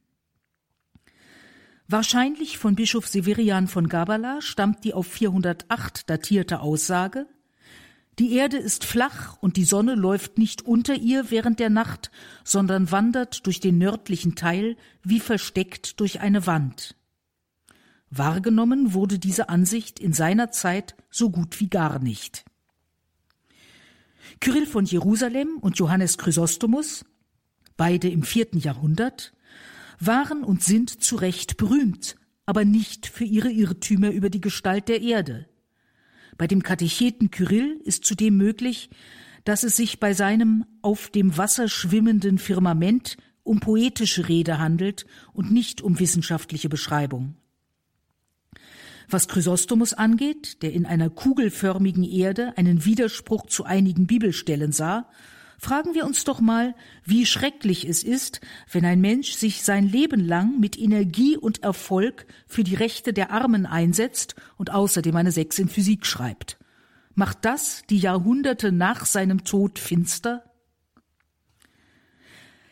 Wahrscheinlich 1.88 2.58
von 2.58 2.76
Bischof 2.76 3.06
Severian 3.06 3.68
von 3.68 3.90
Gabala 3.90 4.42
stammt 4.42 4.86
die 4.86 4.94
auf 4.94 5.08
408 5.08 6.10
datierte 6.10 6.62
Aussage 6.62 7.28
Die 8.18 8.34
Erde 8.34 8.56
ist 8.56 8.86
flach 8.86 9.36
und 9.42 9.58
die 9.58 9.66
Sonne 9.66 9.96
läuft 9.96 10.38
nicht 10.38 10.62
unter 10.62 10.96
ihr 10.96 11.32
während 11.32 11.60
der 11.60 11.70
Nacht, 11.70 12.10
sondern 12.46 12.92
wandert 12.92 13.46
durch 13.46 13.60
den 13.60 13.78
nördlichen 13.78 14.36
Teil 14.36 14.78
wie 15.04 15.20
versteckt 15.20 16.00
durch 16.00 16.22
eine 16.22 16.48
Wand. 16.48 16.96
Wahrgenommen 18.12 18.94
wurde 18.94 19.20
diese 19.20 19.48
Ansicht 19.48 19.98
in 19.98 20.12
seiner 20.12 20.52
Zeit 20.52 20.96
so 21.10 21.30
gut 21.30 21.62
wie 21.62 21.70
gar 21.70 22.00
nicht. 22.00 22.44
Kyrill 24.42 24.66
von 24.66 24.84
Jerusalem 24.84 25.58
und 25.62 25.80
Johannes 25.80 26.18
Chrysostomus, 26.18 27.06
beide 27.78 28.10
im 28.10 28.24
vierten 28.24 28.60
Jahrhundert, 28.60 29.34
waren 30.00 30.44
und 30.44 30.62
sind 30.62 31.02
zu 31.02 31.16
Recht 31.16 31.56
berühmt, 31.56 32.18
aber 32.46 32.66
nicht 32.66 33.08
für 33.08 33.24
ihre 33.24 33.50
Irrtümer 33.50 34.12
über 34.12 34.30
die 34.30 34.42
Gestalt 34.42 34.90
der 34.90 35.02
Erde. 35.02 35.48
Bei 36.38 36.48
dem 36.48 36.64
Katecheten 36.64 37.32
Kyrill 37.32 37.80
ist 37.86 38.04
zudem 38.04 38.36
möglich, 38.36 38.90
dass 39.46 39.64
es 39.64 39.78
sich 39.78 40.02
bei 40.02 40.14
seinem 40.14 40.66
auf 40.82 41.10
dem 41.10 41.38
Wasser 41.38 41.70
schwimmenden 41.70 42.40
Firmament 42.40 43.16
um 43.44 43.62
poetische 43.62 44.28
Rede 44.28 44.60
handelt 44.60 45.06
und 45.34 45.52
nicht 45.52 45.82
um 45.82 46.00
wissenschaftliche 46.00 46.68
Beschreibung. 46.68 47.36
Was 49.12 49.28
Chrysostomus 49.28 49.94
angeht, 49.94 50.62
der 50.62 50.72
in 50.72 50.86
einer 50.86 51.10
kugelförmigen 51.10 52.06
Erde 52.06 52.54
einen 52.56 52.86
Widerspruch 52.86 53.46
zu 53.46 53.66
einigen 53.66 54.08
Bibelstellen 54.08 54.72
sah, 54.72 55.10
fragen 55.58 55.94
wir 55.94 56.06
uns 56.06 56.24
doch 56.24 56.40
mal, 56.40 56.74
wie 57.04 57.26
schrecklich 57.26 57.86
es 57.86 58.04
ist, 58.04 58.40
wenn 58.72 58.86
ein 58.86 59.02
Mensch 59.02 59.34
sich 59.34 59.64
sein 59.64 59.86
Leben 59.86 60.22
lang 60.22 60.62
mit 60.62 60.80
Energie 60.80 61.36
und 61.36 61.62
Erfolg 61.62 62.26
für 62.48 62.64
die 62.64 62.76
Rechte 62.76 63.12
der 63.12 63.32
Armen 63.32 63.66
einsetzt 63.66 64.36
und 64.58 64.72
außerdem 64.72 65.16
eine 65.18 65.34
Sechs 65.34 65.60
in 65.60 65.68
Physik 65.68 66.06
schreibt. 66.06 66.58
Macht 67.14 67.44
das 67.44 67.84
die 67.90 68.00
Jahrhunderte 68.00 68.72
nach 68.72 69.06
seinem 69.06 69.44
Tod 69.44 69.78
finster? 69.78 70.51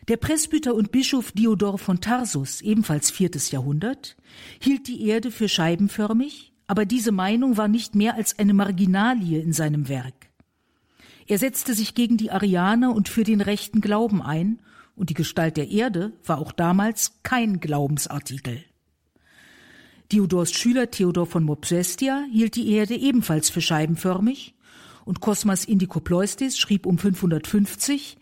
Der 0.08 0.16
Presbyter 0.16 0.74
und 0.74 0.92
Bischof 0.92 1.32
Diodor 1.32 1.78
von 1.78 2.00
Tarsus, 2.00 2.62
ebenfalls 2.62 3.10
viertes 3.10 3.50
Jahrhundert, 3.50 4.16
hielt 4.60 4.88
die 4.88 5.06
Erde 5.06 5.30
für 5.30 5.48
scheibenförmig, 5.48 6.52
aber 6.66 6.86
diese 6.86 7.12
Meinung 7.12 7.56
war 7.56 7.68
nicht 7.68 7.94
mehr 7.94 8.14
als 8.14 8.38
eine 8.38 8.54
Marginalie 8.54 9.40
in 9.40 9.52
seinem 9.52 9.88
Werk. 9.88 10.30
Er 11.26 11.38
setzte 11.38 11.74
sich 11.74 11.94
gegen 11.94 12.16
die 12.16 12.30
Arianer 12.30 12.94
und 12.94 13.08
für 13.08 13.24
den 13.24 13.40
rechten 13.40 13.80
Glauben 13.80 14.22
ein, 14.22 14.60
und 14.96 15.10
die 15.10 15.14
Gestalt 15.14 15.56
der 15.56 15.70
Erde 15.70 16.12
war 16.24 16.38
auch 16.38 16.52
damals 16.52 17.20
kein 17.22 17.60
Glaubensartikel. 17.60 18.64
Diodors 20.12 20.52
Schüler 20.52 20.90
Theodor 20.90 21.26
von 21.26 21.44
Mopsuestia 21.44 22.24
hielt 22.32 22.56
die 22.56 22.72
Erde 22.72 22.96
ebenfalls 22.96 23.48
für 23.48 23.60
scheibenförmig, 23.60 24.54
und 25.04 25.20
Kosmas 25.20 25.64
Indikopleustes 25.64 26.58
schrieb 26.58 26.86
um 26.86 26.98
550, 26.98 28.18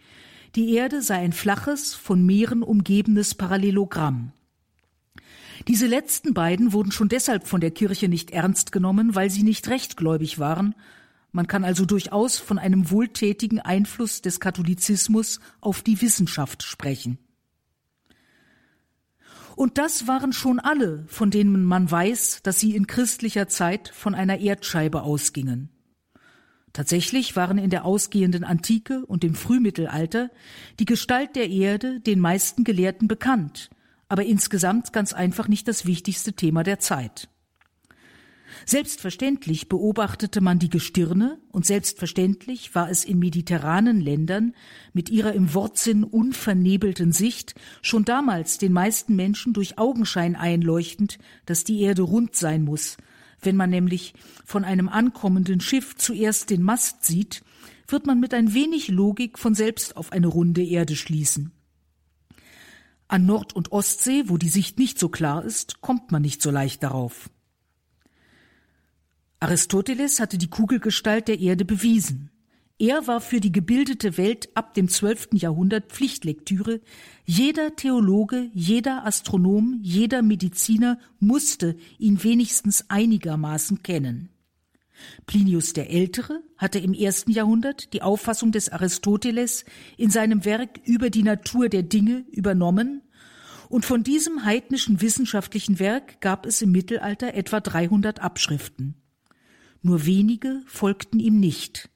die 0.58 0.74
Erde 0.74 1.02
sei 1.02 1.18
ein 1.18 1.32
flaches, 1.32 1.94
von 1.94 2.26
Meeren 2.26 2.64
umgebenes 2.64 3.36
Parallelogramm. 3.36 4.32
Diese 5.68 5.86
letzten 5.86 6.34
beiden 6.34 6.72
wurden 6.72 6.90
schon 6.90 7.08
deshalb 7.08 7.46
von 7.46 7.60
der 7.60 7.70
Kirche 7.70 8.08
nicht 8.08 8.32
ernst 8.32 8.72
genommen, 8.72 9.14
weil 9.14 9.30
sie 9.30 9.44
nicht 9.44 9.68
rechtgläubig 9.68 10.40
waren. 10.40 10.74
Man 11.30 11.46
kann 11.46 11.62
also 11.62 11.84
durchaus 11.84 12.38
von 12.38 12.58
einem 12.58 12.90
wohltätigen 12.90 13.60
Einfluss 13.60 14.20
des 14.20 14.40
Katholizismus 14.40 15.38
auf 15.60 15.82
die 15.82 16.02
Wissenschaft 16.02 16.64
sprechen. 16.64 17.18
Und 19.54 19.78
das 19.78 20.08
waren 20.08 20.32
schon 20.32 20.58
alle, 20.58 21.04
von 21.06 21.30
denen 21.30 21.64
man 21.64 21.88
weiß, 21.88 22.40
dass 22.42 22.58
sie 22.58 22.74
in 22.74 22.88
christlicher 22.88 23.46
Zeit 23.46 23.90
von 23.94 24.16
einer 24.16 24.40
Erdscheibe 24.40 25.02
ausgingen. 25.02 25.68
Tatsächlich 26.78 27.34
waren 27.34 27.58
in 27.58 27.70
der 27.70 27.84
ausgehenden 27.84 28.44
Antike 28.44 29.04
und 29.04 29.24
im 29.24 29.34
Frühmittelalter 29.34 30.30
die 30.78 30.84
Gestalt 30.84 31.34
der 31.34 31.50
Erde 31.50 31.98
den 31.98 32.20
meisten 32.20 32.62
Gelehrten 32.62 33.08
bekannt, 33.08 33.68
aber 34.08 34.24
insgesamt 34.24 34.92
ganz 34.92 35.12
einfach 35.12 35.48
nicht 35.48 35.66
das 35.66 35.86
wichtigste 35.86 36.34
Thema 36.34 36.62
der 36.62 36.78
Zeit. 36.78 37.28
Selbstverständlich 38.64 39.68
beobachtete 39.68 40.40
man 40.40 40.60
die 40.60 40.70
Gestirne 40.70 41.40
und 41.50 41.66
selbstverständlich 41.66 42.76
war 42.76 42.88
es 42.88 43.04
in 43.04 43.18
mediterranen 43.18 44.00
Ländern 44.00 44.54
mit 44.92 45.10
ihrer 45.10 45.32
im 45.32 45.54
Wortsinn 45.54 46.04
unvernebelten 46.04 47.10
Sicht 47.10 47.56
schon 47.82 48.04
damals 48.04 48.56
den 48.56 48.72
meisten 48.72 49.16
Menschen 49.16 49.52
durch 49.52 49.78
Augenschein 49.78 50.36
einleuchtend, 50.36 51.18
dass 51.44 51.64
die 51.64 51.80
Erde 51.80 52.02
rund 52.02 52.36
sein 52.36 52.62
muss, 52.62 52.98
wenn 53.40 53.56
man 53.56 53.70
nämlich 53.70 54.14
von 54.44 54.64
einem 54.64 54.88
ankommenden 54.88 55.60
Schiff 55.60 55.96
zuerst 55.96 56.50
den 56.50 56.62
Mast 56.62 57.04
sieht, 57.04 57.42
wird 57.86 58.06
man 58.06 58.20
mit 58.20 58.34
ein 58.34 58.54
wenig 58.54 58.88
Logik 58.88 59.38
von 59.38 59.54
selbst 59.54 59.96
auf 59.96 60.12
eine 60.12 60.26
runde 60.26 60.64
Erde 60.64 60.96
schließen. 60.96 61.52
An 63.06 63.24
Nord- 63.24 63.54
und 63.54 63.72
Ostsee, 63.72 64.24
wo 64.26 64.36
die 64.36 64.50
Sicht 64.50 64.78
nicht 64.78 64.98
so 64.98 65.08
klar 65.08 65.44
ist, 65.44 65.80
kommt 65.80 66.12
man 66.12 66.20
nicht 66.20 66.42
so 66.42 66.50
leicht 66.50 66.82
darauf. 66.82 67.30
Aristoteles 69.40 70.20
hatte 70.20 70.36
die 70.36 70.50
Kugelgestalt 70.50 71.28
der 71.28 71.38
Erde 71.38 71.64
bewiesen. 71.64 72.30
Er 72.80 73.08
war 73.08 73.20
für 73.20 73.40
die 73.40 73.50
gebildete 73.50 74.16
Welt 74.16 74.50
ab 74.54 74.74
dem 74.74 74.88
12. 74.88 75.30
Jahrhundert 75.32 75.90
Pflichtlektüre. 75.90 76.80
Jeder 77.24 77.74
Theologe, 77.74 78.50
jeder 78.54 79.04
Astronom, 79.04 79.80
jeder 79.82 80.22
Mediziner 80.22 80.98
musste 81.18 81.76
ihn 81.98 82.22
wenigstens 82.22 82.88
einigermaßen 82.88 83.82
kennen. 83.82 84.28
Plinius 85.26 85.72
der 85.72 85.90
Ältere 85.90 86.40
hatte 86.56 86.78
im 86.78 86.94
ersten 86.94 87.32
Jahrhundert 87.32 87.92
die 87.92 88.02
Auffassung 88.02 88.52
des 88.52 88.68
Aristoteles 88.68 89.64
in 89.96 90.10
seinem 90.10 90.44
Werk 90.44 90.80
über 90.84 91.10
die 91.10 91.22
Natur 91.24 91.68
der 91.68 91.82
Dinge 91.82 92.24
übernommen, 92.30 93.02
und 93.68 93.84
von 93.84 94.02
diesem 94.02 94.46
heidnischen 94.46 95.02
wissenschaftlichen 95.02 95.78
Werk 95.78 96.22
gab 96.22 96.46
es 96.46 96.62
im 96.62 96.72
Mittelalter 96.72 97.34
etwa 97.34 97.60
300 97.60 98.22
Abschriften. 98.22 98.94
Nur 99.82 100.06
wenige 100.06 100.62
folgten 100.66 101.18
ihm 101.20 101.38
nicht. 101.38 101.90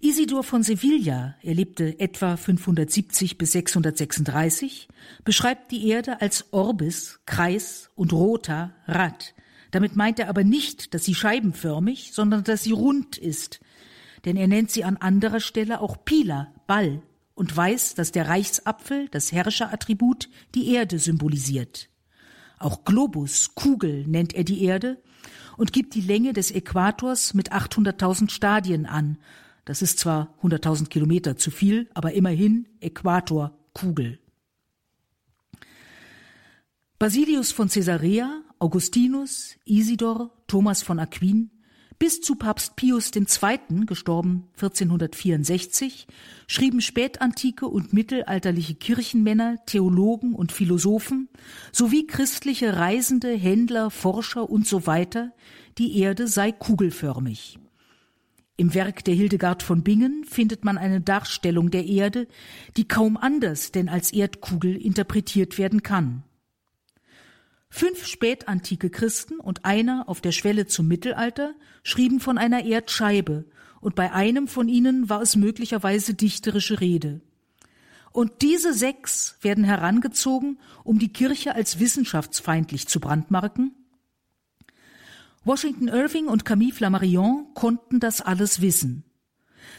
Isidor 0.00 0.44
von 0.44 0.62
Sevilla, 0.62 1.34
er 1.42 1.54
lebte 1.54 1.98
etwa 1.98 2.36
570 2.36 3.38
bis 3.38 3.52
636, 3.52 4.88
beschreibt 5.24 5.70
die 5.72 5.88
Erde 5.88 6.20
als 6.20 6.52
Orbis, 6.52 7.20
Kreis 7.26 7.90
und 7.94 8.12
Rota, 8.12 8.72
Rad. 8.86 9.34
Damit 9.70 9.96
meint 9.96 10.18
er 10.18 10.28
aber 10.28 10.44
nicht, 10.44 10.94
dass 10.94 11.04
sie 11.04 11.14
scheibenförmig, 11.14 12.12
sondern 12.12 12.44
dass 12.44 12.62
sie 12.62 12.72
rund 12.72 13.18
ist. 13.18 13.60
Denn 14.24 14.36
er 14.36 14.48
nennt 14.48 14.70
sie 14.70 14.84
an 14.84 14.96
anderer 14.96 15.40
Stelle 15.40 15.80
auch 15.80 16.04
Pila, 16.04 16.52
Ball, 16.66 17.02
und 17.34 17.56
weiß, 17.56 17.94
dass 17.94 18.10
der 18.10 18.28
Reichsapfel, 18.28 19.08
das 19.10 19.30
Herrscherattribut, 19.30 20.28
die 20.54 20.72
Erde 20.72 20.98
symbolisiert. 20.98 21.88
Auch 22.58 22.84
Globus, 22.84 23.54
Kugel 23.54 24.04
nennt 24.08 24.34
er 24.34 24.42
die 24.42 24.64
Erde 24.64 25.00
und 25.56 25.72
gibt 25.72 25.94
die 25.94 26.00
Länge 26.00 26.32
des 26.32 26.50
Äquators 26.50 27.34
mit 27.34 27.52
800.000 27.52 28.30
Stadien 28.30 28.86
an, 28.86 29.18
das 29.68 29.82
ist 29.82 29.98
zwar 29.98 30.34
100.000 30.42 30.88
Kilometer 30.88 31.36
zu 31.36 31.50
viel, 31.50 31.90
aber 31.92 32.14
immerhin 32.14 32.66
Äquator, 32.80 33.52
Kugel. 33.74 34.18
Basilius 36.98 37.52
von 37.52 37.68
Caesarea, 37.68 38.40
Augustinus, 38.58 39.56
Isidor, 39.66 40.30
Thomas 40.46 40.82
von 40.82 40.98
Aquin 40.98 41.50
bis 41.98 42.22
zu 42.22 42.36
Papst 42.36 42.76
Pius 42.76 43.10
II., 43.14 43.84
gestorben 43.84 44.48
1464, 44.54 46.06
schrieben 46.46 46.80
spätantike 46.80 47.66
und 47.66 47.92
mittelalterliche 47.92 48.74
Kirchenmänner, 48.74 49.58
Theologen 49.66 50.34
und 50.34 50.50
Philosophen 50.50 51.28
sowie 51.72 52.06
christliche 52.06 52.76
Reisende, 52.76 53.34
Händler, 53.34 53.90
Forscher 53.90 54.48
und 54.48 54.66
so 54.66 54.86
weiter, 54.86 55.32
die 55.76 55.98
Erde 55.98 56.26
sei 56.26 56.52
kugelförmig. 56.52 57.58
Im 58.60 58.74
Werk 58.74 59.04
der 59.04 59.14
Hildegard 59.14 59.62
von 59.62 59.84
Bingen 59.84 60.24
findet 60.24 60.64
man 60.64 60.78
eine 60.78 61.00
Darstellung 61.00 61.70
der 61.70 61.86
Erde, 61.86 62.26
die 62.76 62.88
kaum 62.88 63.16
anders 63.16 63.70
denn 63.70 63.88
als 63.88 64.12
Erdkugel 64.12 64.76
interpretiert 64.76 65.58
werden 65.58 65.84
kann. 65.84 66.24
Fünf 67.70 68.04
spätantike 68.04 68.90
Christen 68.90 69.38
und 69.38 69.64
einer 69.64 70.08
auf 70.08 70.20
der 70.20 70.32
Schwelle 70.32 70.66
zum 70.66 70.88
Mittelalter 70.88 71.54
schrieben 71.84 72.18
von 72.18 72.36
einer 72.36 72.64
Erdscheibe, 72.64 73.44
und 73.80 73.94
bei 73.94 74.10
einem 74.12 74.48
von 74.48 74.68
ihnen 74.68 75.08
war 75.08 75.22
es 75.22 75.36
möglicherweise 75.36 76.14
dichterische 76.14 76.80
Rede. 76.80 77.20
Und 78.10 78.42
diese 78.42 78.74
sechs 78.74 79.38
werden 79.40 79.62
herangezogen, 79.62 80.58
um 80.82 80.98
die 80.98 81.12
Kirche 81.12 81.54
als 81.54 81.78
wissenschaftsfeindlich 81.78 82.88
zu 82.88 82.98
brandmarken 82.98 83.77
Washington 85.48 85.88
Irving 85.88 86.26
und 86.26 86.44
Camille 86.44 86.74
Flammarion 86.74 87.46
konnten 87.54 88.00
das 88.00 88.20
alles 88.20 88.60
wissen. 88.60 89.04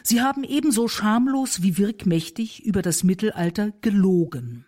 Sie 0.01 0.19
haben 0.19 0.43
ebenso 0.43 0.87
schamlos 0.87 1.61
wie 1.61 1.77
wirkmächtig 1.77 2.65
über 2.65 2.81
das 2.81 3.03
Mittelalter 3.03 3.71
gelogen. 3.81 4.65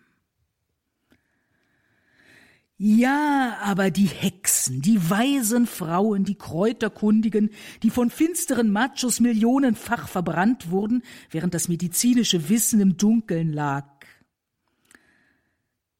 Ja, 2.78 3.58
aber 3.62 3.90
die 3.90 4.06
Hexen, 4.06 4.80
die 4.80 5.10
weisen 5.10 5.66
Frauen, 5.66 6.22
die 6.22 6.36
Kräuterkundigen, 6.36 7.50
die 7.82 7.90
von 7.90 8.08
finsteren 8.08 8.70
Machos 8.70 9.18
millionenfach 9.18 10.06
verbrannt 10.06 10.70
wurden, 10.70 11.02
während 11.30 11.52
das 11.52 11.66
medizinische 11.66 12.48
Wissen 12.48 12.78
im 12.78 12.96
Dunkeln 12.96 13.52
lag. 13.52 13.88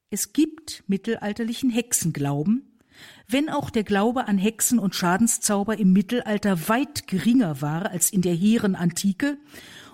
Es 0.09 0.31
gibt 0.31 0.85
mittelalterlichen 0.87 1.71
Hexenglauben, 1.71 2.72
wenn 3.27 3.49
auch 3.49 3.69
der 3.69 3.83
Glaube 3.83 4.27
an 4.27 4.37
Hexen 4.37 4.79
und 4.79 4.95
Schadenszauber 4.95 5.77
im 5.77 5.93
Mittelalter 5.93 6.67
weit 6.67 7.07
geringer 7.07 7.61
war 7.61 7.89
als 7.89 8.11
in 8.11 8.21
der 8.21 8.33
hehren 8.33 8.75
Antike 8.75 9.37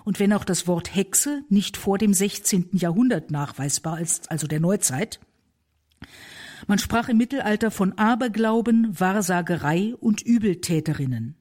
und 0.04 0.18
wenn 0.18 0.32
auch 0.32 0.44
das 0.44 0.66
Wort 0.66 0.94
Hexe 0.94 1.42
nicht 1.48 1.76
vor 1.76 1.98
dem 1.98 2.12
16. 2.12 2.70
Jahrhundert 2.72 3.30
nachweisbar 3.30 4.00
ist, 4.00 4.30
also 4.30 4.46
der 4.46 4.60
Neuzeit, 4.60 5.20
man 6.66 6.78
sprach 6.78 7.08
im 7.08 7.16
Mittelalter 7.16 7.70
von 7.70 7.96
Aberglauben, 7.98 8.98
Wahrsagerei 8.98 9.94
und 9.98 10.22
Übeltäterinnen. 10.22 11.36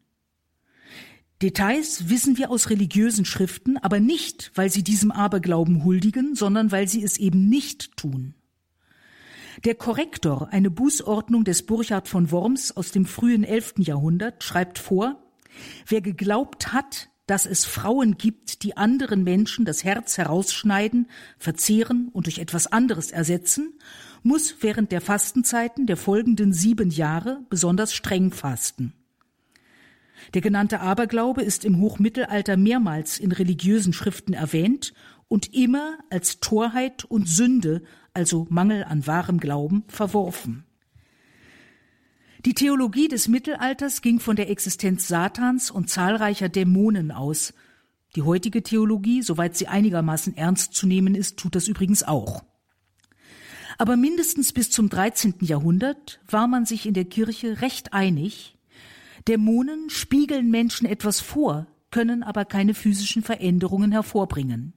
Details 1.41 2.09
wissen 2.09 2.37
wir 2.37 2.51
aus 2.51 2.69
religiösen 2.69 3.23
Schriften, 3.23 3.77
aber 3.77 3.99
nicht, 3.99 4.51
weil 4.55 4.69
sie 4.69 4.83
diesem 4.83 5.11
Aberglauben 5.11 5.83
huldigen, 5.85 6.35
sondern 6.35 6.71
weil 6.71 6.87
sie 6.87 7.03
es 7.03 7.17
eben 7.17 7.47
nicht 7.47 7.95
tun. 7.95 8.33
Der 9.65 9.75
Korrektor, 9.75 10.47
eine 10.51 10.71
Bußordnung 10.71 11.43
des 11.43 11.63
Burchard 11.65 12.07
von 12.07 12.31
Worms 12.31 12.77
aus 12.77 12.91
dem 12.91 13.05
frühen 13.05 13.43
11. 13.43 13.73
Jahrhundert, 13.79 14.41
schreibt 14.41 14.79
vor, 14.79 15.21
wer 15.85 15.99
geglaubt 15.99 16.71
hat, 16.71 17.09
dass 17.25 17.45
es 17.45 17.65
Frauen 17.65 18.17
gibt, 18.17 18.63
die 18.63 18.77
anderen 18.77 19.25
Menschen 19.25 19.65
das 19.65 19.83
Herz 19.83 20.17
herausschneiden, 20.17 21.07
verzehren 21.37 22.07
und 22.13 22.27
durch 22.27 22.39
etwas 22.39 22.67
anderes 22.67 23.11
ersetzen, 23.11 23.73
muss 24.23 24.55
während 24.61 24.93
der 24.93 25.01
Fastenzeiten 25.01 25.87
der 25.87 25.97
folgenden 25.97 26.53
sieben 26.53 26.89
Jahre 26.89 27.41
besonders 27.49 27.93
streng 27.93 28.31
fasten. 28.31 28.93
Der 30.33 30.41
genannte 30.41 30.79
Aberglaube 30.79 31.41
ist 31.41 31.65
im 31.65 31.81
Hochmittelalter 31.81 32.55
mehrmals 32.55 33.19
in 33.19 33.33
religiösen 33.33 33.91
Schriften 33.91 34.33
erwähnt 34.33 34.93
und 35.27 35.53
immer 35.53 35.97
als 36.09 36.39
Torheit 36.39 37.03
und 37.05 37.27
Sünde, 37.27 37.83
also 38.19 38.45
Mangel 38.49 38.83
an 38.83 39.07
wahrem 39.07 39.39
Glauben, 39.39 39.85
verworfen. 39.87 40.65
Die 42.45 42.53
Theologie 42.53 43.07
des 43.07 43.27
Mittelalters 43.27 44.01
ging 44.01 44.19
von 44.19 44.35
der 44.35 44.49
Existenz 44.49 45.07
Satans 45.07 45.71
und 45.71 45.89
zahlreicher 45.89 46.49
Dämonen 46.49 47.11
aus. 47.11 47.53
Die 48.15 48.21
heutige 48.21 48.61
Theologie, 48.61 49.21
soweit 49.21 49.55
sie 49.55 49.67
einigermaßen 49.67 50.35
ernst 50.35 50.73
zu 50.73 50.85
nehmen 50.85 51.15
ist, 51.15 51.37
tut 51.37 51.55
das 51.55 51.67
übrigens 51.67 52.03
auch. 52.03 52.43
Aber 53.77 53.95
mindestens 53.95 54.51
bis 54.51 54.69
zum 54.69 54.89
13. 54.89 55.35
Jahrhundert 55.41 56.19
war 56.29 56.47
man 56.47 56.65
sich 56.65 56.85
in 56.85 56.93
der 56.93 57.05
Kirche 57.05 57.61
recht 57.61 57.93
einig, 57.93 58.57
Dämonen 59.27 59.89
spiegeln 59.89 60.49
Menschen 60.49 60.87
etwas 60.87 61.19
vor, 61.19 61.67
können 61.91 62.23
aber 62.23 62.45
keine 62.45 62.73
physischen 62.73 63.23
Veränderungen 63.23 63.91
hervorbringen. 63.91 64.73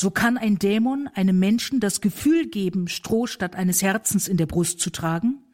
So 0.00 0.10
kann 0.10 0.38
ein 0.38 0.58
Dämon 0.58 1.10
einem 1.12 1.38
Menschen 1.38 1.78
das 1.78 2.00
Gefühl 2.00 2.48
geben, 2.48 2.88
Stroh 2.88 3.26
statt 3.26 3.54
eines 3.54 3.82
Herzens 3.82 4.28
in 4.28 4.38
der 4.38 4.46
Brust 4.46 4.80
zu 4.80 4.88
tragen, 4.88 5.44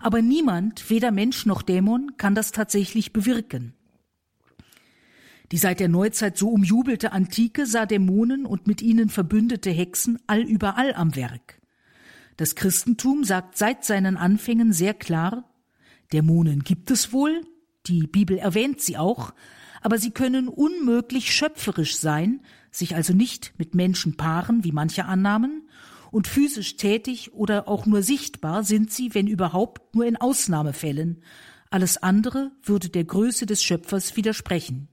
aber 0.00 0.22
niemand, 0.22 0.88
weder 0.88 1.10
Mensch 1.10 1.44
noch 1.44 1.60
Dämon, 1.60 2.16
kann 2.16 2.34
das 2.34 2.50
tatsächlich 2.50 3.12
bewirken. 3.12 3.74
Die 5.52 5.58
seit 5.58 5.80
der 5.80 5.90
Neuzeit 5.90 6.38
so 6.38 6.48
umjubelte 6.48 7.12
Antike 7.12 7.66
sah 7.66 7.84
Dämonen 7.84 8.46
und 8.46 8.66
mit 8.66 8.80
ihnen 8.80 9.10
verbündete 9.10 9.68
Hexen 9.68 10.18
allüberall 10.26 10.94
am 10.94 11.14
Werk. 11.14 11.60
Das 12.38 12.54
Christentum 12.54 13.22
sagt 13.22 13.58
seit 13.58 13.84
seinen 13.84 14.16
Anfängen 14.16 14.72
sehr 14.72 14.94
klar, 14.94 15.44
Dämonen 16.10 16.60
gibt 16.64 16.90
es 16.90 17.12
wohl, 17.12 17.42
die 17.86 18.06
Bibel 18.06 18.38
erwähnt 18.38 18.80
sie 18.80 18.96
auch, 18.96 19.34
aber 19.82 19.98
sie 19.98 20.10
können 20.10 20.48
unmöglich 20.48 21.34
schöpferisch 21.34 21.96
sein, 21.96 22.40
sich 22.70 22.94
also 22.94 23.12
nicht 23.12 23.52
mit 23.58 23.74
Menschen 23.74 24.16
paaren, 24.16 24.64
wie 24.64 24.72
manche 24.72 25.04
annahmen, 25.04 25.68
und 26.10 26.26
physisch 26.26 26.76
tätig 26.76 27.32
oder 27.34 27.68
auch 27.68 27.86
nur 27.86 28.02
sichtbar 28.02 28.64
sind 28.64 28.92
sie, 28.92 29.14
wenn 29.14 29.28
überhaupt, 29.28 29.94
nur 29.94 30.06
in 30.06 30.16
Ausnahmefällen. 30.16 31.22
Alles 31.70 31.98
andere 31.98 32.50
würde 32.64 32.88
der 32.88 33.04
Größe 33.04 33.46
des 33.46 33.62
Schöpfers 33.62 34.16
widersprechen. 34.16 34.88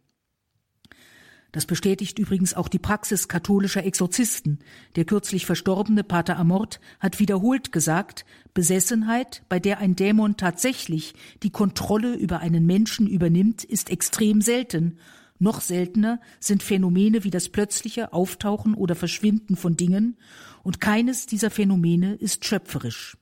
Das 1.52 1.66
bestätigt 1.66 2.20
übrigens 2.20 2.54
auch 2.54 2.68
die 2.68 2.78
Praxis 2.78 3.28
katholischer 3.28 3.84
Exorzisten. 3.84 4.60
Der 4.96 5.06
kürzlich 5.06 5.48
verstorbene 5.48 6.04
Pater 6.04 6.38
Amort 6.38 6.80
hat 7.00 7.20
wiederholt 7.20 7.72
gesagt, 7.72 8.26
Besessenheit, 8.54 9.44
bei 9.50 9.60
der 9.60 9.80
ein 9.80 9.96
Dämon 9.96 10.38
tatsächlich 10.38 11.16
die 11.42 11.50
Kontrolle 11.50 12.16
über 12.16 12.42
einen 12.42 12.66
Menschen 12.68 13.08
übernimmt, 13.08 13.64
ist 13.64 13.90
extrem 13.90 14.42
selten. 14.42 15.00
Noch 15.40 15.62
seltener 15.62 16.20
sind 16.40 16.64
Phänomene 16.64 17.24
wie 17.24 17.30
das 17.30 17.50
plötzliche 17.50 18.14
Auftauchen 18.14 18.74
oder 18.74 18.96
Verschwinden 18.96 19.56
von 19.56 19.78
Dingen, 19.78 20.18
und 20.64 20.82
keines 20.82 21.28
dieser 21.28 21.50
Phänomene 21.50 22.16
ist 22.16 22.44
schöpferisch. 22.44 23.18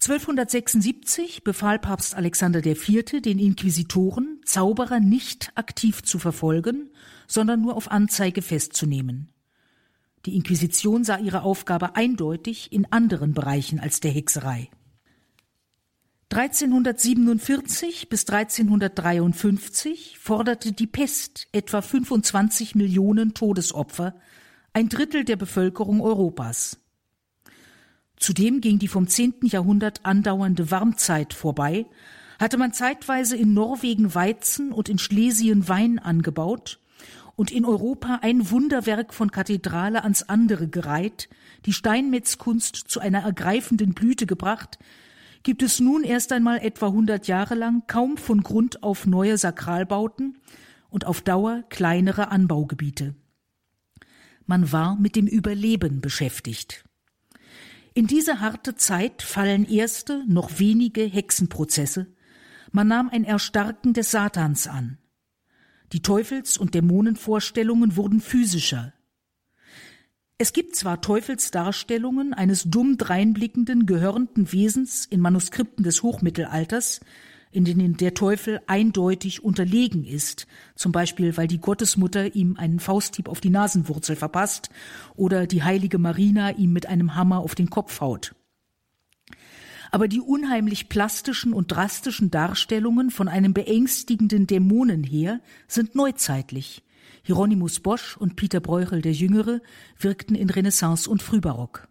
1276 0.00 1.42
befahl 1.42 1.78
Papst 1.78 2.14
Alexander 2.14 2.64
IV. 2.64 3.20
den 3.20 3.38
Inquisitoren, 3.38 4.40
Zauberer 4.44 5.00
nicht 5.00 5.50
aktiv 5.56 6.02
zu 6.02 6.18
verfolgen, 6.18 6.90
sondern 7.26 7.60
nur 7.60 7.76
auf 7.76 7.90
Anzeige 7.90 8.40
festzunehmen. 8.40 9.28
Die 10.24 10.36
Inquisition 10.36 11.04
sah 11.04 11.18
ihre 11.18 11.42
Aufgabe 11.42 11.96
eindeutig 11.96 12.72
in 12.72 12.90
anderen 12.92 13.34
Bereichen 13.34 13.80
als 13.80 14.00
der 14.00 14.12
Hexerei. 14.12 14.70
1347 16.30 18.10
bis 18.10 18.28
1353 18.28 20.18
forderte 20.18 20.72
die 20.72 20.86
Pest 20.86 21.48
etwa 21.52 21.80
25 21.80 22.74
Millionen 22.74 23.32
Todesopfer, 23.32 24.14
ein 24.74 24.90
Drittel 24.90 25.24
der 25.24 25.36
Bevölkerung 25.36 26.02
Europas. 26.02 26.80
Zudem 28.18 28.60
ging 28.60 28.78
die 28.78 28.88
vom 28.88 29.08
10. 29.08 29.36
Jahrhundert 29.44 30.04
andauernde 30.04 30.70
Warmzeit 30.70 31.32
vorbei, 31.32 31.86
hatte 32.38 32.58
man 32.58 32.74
zeitweise 32.74 33.34
in 33.34 33.54
Norwegen 33.54 34.14
Weizen 34.14 34.72
und 34.72 34.90
in 34.90 34.98
Schlesien 34.98 35.66
Wein 35.66 35.98
angebaut 35.98 36.78
und 37.36 37.50
in 37.50 37.64
Europa 37.64 38.18
ein 38.20 38.50
Wunderwerk 38.50 39.14
von 39.14 39.30
Kathedrale 39.30 40.02
ans 40.02 40.24
andere 40.24 40.68
gereiht, 40.68 41.30
die 41.64 41.72
Steinmetzkunst 41.72 42.76
zu 42.76 43.00
einer 43.00 43.22
ergreifenden 43.22 43.94
Blüte 43.94 44.26
gebracht, 44.26 44.78
gibt 45.48 45.62
es 45.62 45.80
nun 45.80 46.04
erst 46.04 46.30
einmal 46.32 46.58
etwa 46.58 46.88
100 46.88 47.26
Jahre 47.26 47.54
lang 47.54 47.84
kaum 47.86 48.18
von 48.18 48.42
Grund 48.42 48.82
auf 48.82 49.06
neue 49.06 49.38
Sakralbauten 49.38 50.36
und 50.90 51.06
auf 51.06 51.22
Dauer 51.22 51.64
kleinere 51.70 52.30
Anbaugebiete. 52.30 53.14
Man 54.44 54.72
war 54.72 54.96
mit 54.96 55.16
dem 55.16 55.26
Überleben 55.26 56.02
beschäftigt. 56.02 56.84
In 57.94 58.06
diese 58.06 58.40
harte 58.40 58.74
Zeit 58.74 59.22
fallen 59.22 59.66
erste, 59.66 60.22
noch 60.28 60.58
wenige 60.58 61.04
Hexenprozesse. 61.04 62.08
Man 62.70 62.88
nahm 62.88 63.08
ein 63.08 63.24
Erstarken 63.24 63.94
des 63.94 64.10
Satans 64.10 64.66
an. 64.66 64.98
Die 65.94 66.02
Teufels- 66.02 66.58
und 66.58 66.74
Dämonenvorstellungen 66.74 67.96
wurden 67.96 68.20
physischer. 68.20 68.92
Es 70.40 70.52
gibt 70.52 70.76
zwar 70.76 71.00
Teufelsdarstellungen 71.00 72.32
eines 72.32 72.62
dumm 72.62 72.96
dreinblickenden, 72.96 73.86
gehörnten 73.86 74.52
Wesens 74.52 75.04
in 75.04 75.20
Manuskripten 75.20 75.82
des 75.82 76.04
Hochmittelalters, 76.04 77.00
in 77.50 77.64
denen 77.64 77.96
der 77.96 78.14
Teufel 78.14 78.60
eindeutig 78.68 79.42
unterlegen 79.42 80.04
ist, 80.04 80.46
zum 80.76 80.92
Beispiel 80.92 81.36
weil 81.36 81.48
die 81.48 81.58
Gottesmutter 81.58 82.36
ihm 82.36 82.56
einen 82.56 82.78
Fausthieb 82.78 83.28
auf 83.28 83.40
die 83.40 83.50
Nasenwurzel 83.50 84.14
verpasst 84.14 84.70
oder 85.16 85.48
die 85.48 85.64
heilige 85.64 85.98
Marina 85.98 86.50
ihm 86.50 86.72
mit 86.72 86.86
einem 86.86 87.16
Hammer 87.16 87.38
auf 87.40 87.56
den 87.56 87.68
Kopf 87.68 88.00
haut. 88.00 88.36
Aber 89.90 90.06
die 90.06 90.20
unheimlich 90.20 90.88
plastischen 90.88 91.52
und 91.52 91.72
drastischen 91.72 92.30
Darstellungen 92.30 93.10
von 93.10 93.26
einem 93.26 93.54
beängstigenden 93.54 94.46
Dämonenheer 94.46 95.40
sind 95.66 95.96
neuzeitlich. 95.96 96.84
Hieronymus 97.28 97.80
Bosch 97.80 98.16
und 98.16 98.36
Peter 98.36 98.58
Breuchel 98.58 99.02
der 99.02 99.12
Jüngere 99.12 99.60
wirkten 99.98 100.34
in 100.34 100.48
Renaissance 100.48 101.10
und 101.10 101.22
Frühbarock. 101.22 101.86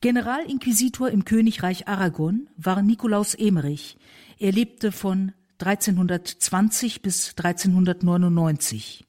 Generalinquisitor 0.00 1.10
im 1.10 1.26
Königreich 1.26 1.86
Aragon 1.86 2.48
war 2.56 2.80
Nikolaus 2.80 3.34
Emerich. 3.34 3.98
Er 4.38 4.52
lebte 4.52 4.90
von 4.90 5.34
1320 5.58 7.02
bis 7.02 7.34
1399. 7.36 9.06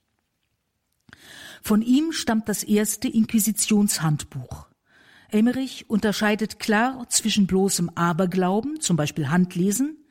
Von 1.61 1.81
ihm 1.81 2.11
stammt 2.11 2.49
das 2.49 2.63
erste 2.65 3.07
Inquisitionshandbuch. 3.07 4.67
Emmerich 5.29 5.89
unterscheidet 5.89 6.59
klar 6.59 7.07
zwischen 7.07 7.47
bloßem 7.47 7.91
Aberglauben, 7.91 8.81
zum 8.81 8.97
Beispiel 8.97 9.29
Handlesen, 9.29 10.05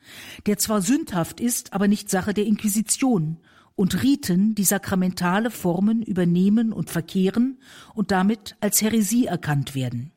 der 0.47 0.57
zwar 0.57 0.81
sündhaft 0.81 1.39
ist, 1.39 1.71
aber 1.73 1.87
nicht 1.87 2.09
Sache 2.09 2.33
der 2.33 2.47
Inquisition, 2.47 3.37
und 3.79 4.03
Riten, 4.03 4.55
die 4.55 4.65
sakramentale 4.65 5.49
Formen 5.49 6.03
übernehmen 6.03 6.73
und 6.73 6.89
verkehren 6.89 7.59
und 7.93 8.11
damit 8.11 8.57
als 8.59 8.81
Häresie 8.81 9.27
erkannt 9.27 9.73
werden. 9.73 10.11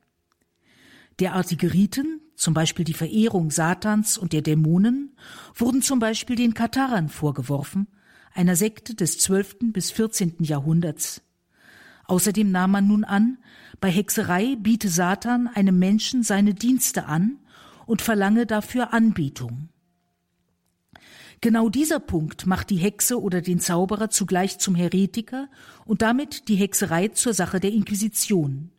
Derartige 1.21 1.71
Riten, 1.71 2.19
zum 2.35 2.53
Beispiel 2.53 2.83
die 2.83 2.93
Verehrung 2.93 3.51
Satans 3.51 4.17
und 4.17 4.33
der 4.33 4.41
Dämonen, 4.41 5.15
wurden 5.55 5.81
zum 5.81 5.99
Beispiel 5.99 6.35
den 6.35 6.53
Katharern 6.53 7.07
vorgeworfen, 7.07 7.87
einer 8.33 8.57
Sekte 8.57 8.95
des 8.95 9.17
12. 9.19 9.71
bis 9.71 9.91
14. 9.91 10.39
Jahrhunderts. 10.39 11.21
Außerdem 12.07 12.51
nahm 12.51 12.71
man 12.71 12.85
nun 12.85 13.05
an, 13.05 13.37
bei 13.79 13.89
Hexerei 13.89 14.57
biete 14.57 14.89
Satan 14.89 15.47
einem 15.47 15.79
Menschen 15.79 16.23
seine 16.23 16.53
Dienste 16.53 17.05
an 17.05 17.39
und 17.85 18.01
verlange 18.01 18.45
dafür 18.45 18.91
Anbetung. 18.91 19.69
Genau 21.41 21.69
dieser 21.69 21.99
Punkt 21.99 22.45
macht 22.45 22.69
die 22.69 22.77
Hexe 22.77 23.21
oder 23.21 23.41
den 23.41 23.59
Zauberer 23.59 24.09
zugleich 24.09 24.59
zum 24.59 24.75
Heretiker 24.75 25.49
und 25.85 26.01
damit 26.01 26.47
die 26.47 26.55
Hexerei 26.55 27.09
zur 27.09 27.33
Sache 27.33 27.59
der 27.59 27.71
Inquisition. 27.71 28.71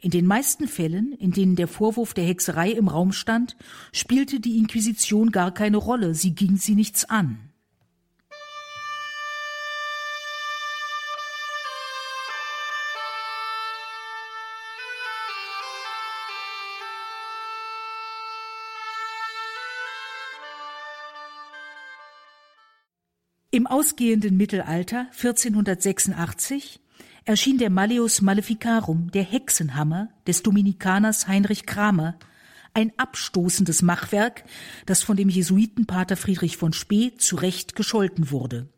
In 0.00 0.10
den 0.10 0.26
meisten 0.26 0.66
Fällen, 0.66 1.12
in 1.12 1.30
denen 1.30 1.54
der 1.54 1.68
Vorwurf 1.68 2.12
der 2.12 2.24
Hexerei 2.24 2.72
im 2.72 2.88
Raum 2.88 3.12
stand, 3.12 3.56
spielte 3.92 4.40
die 4.40 4.58
Inquisition 4.58 5.30
gar 5.30 5.54
keine 5.54 5.76
Rolle, 5.76 6.14
sie 6.14 6.34
ging 6.34 6.56
sie 6.56 6.74
nichts 6.74 7.04
an. 7.04 7.51
Ausgehenden 23.72 24.36
Mittelalter 24.36 25.06
1486 25.12 26.78
erschien 27.24 27.56
der 27.56 27.70
Malleus 27.70 28.20
Maleficarum, 28.20 29.10
der 29.12 29.22
Hexenhammer 29.22 30.10
des 30.26 30.42
Dominikaners 30.42 31.26
Heinrich 31.26 31.64
Kramer, 31.64 32.18
ein 32.74 32.92
abstoßendes 32.98 33.80
Machwerk, 33.80 34.44
das 34.84 35.02
von 35.02 35.16
dem 35.16 35.30
Jesuitenpater 35.30 36.18
Friedrich 36.18 36.58
von 36.58 36.74
Spee 36.74 37.14
zu 37.16 37.36
Recht 37.36 37.74
gescholten 37.74 38.30
wurde. 38.30 38.68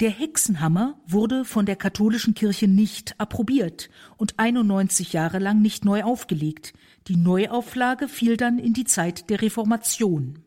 Der 0.00 0.10
Hexenhammer 0.10 0.98
wurde 1.06 1.44
von 1.44 1.66
der 1.66 1.76
katholischen 1.76 2.32
Kirche 2.32 2.68
nicht 2.68 3.20
approbiert 3.20 3.90
und 4.16 4.38
91 4.38 5.12
Jahre 5.12 5.40
lang 5.40 5.60
nicht 5.60 5.84
neu 5.84 6.04
aufgelegt. 6.04 6.72
Die 7.06 7.16
Neuauflage 7.16 8.08
fiel 8.08 8.38
dann 8.38 8.58
in 8.58 8.72
die 8.72 8.84
Zeit 8.84 9.28
der 9.28 9.42
Reformation. 9.42 10.38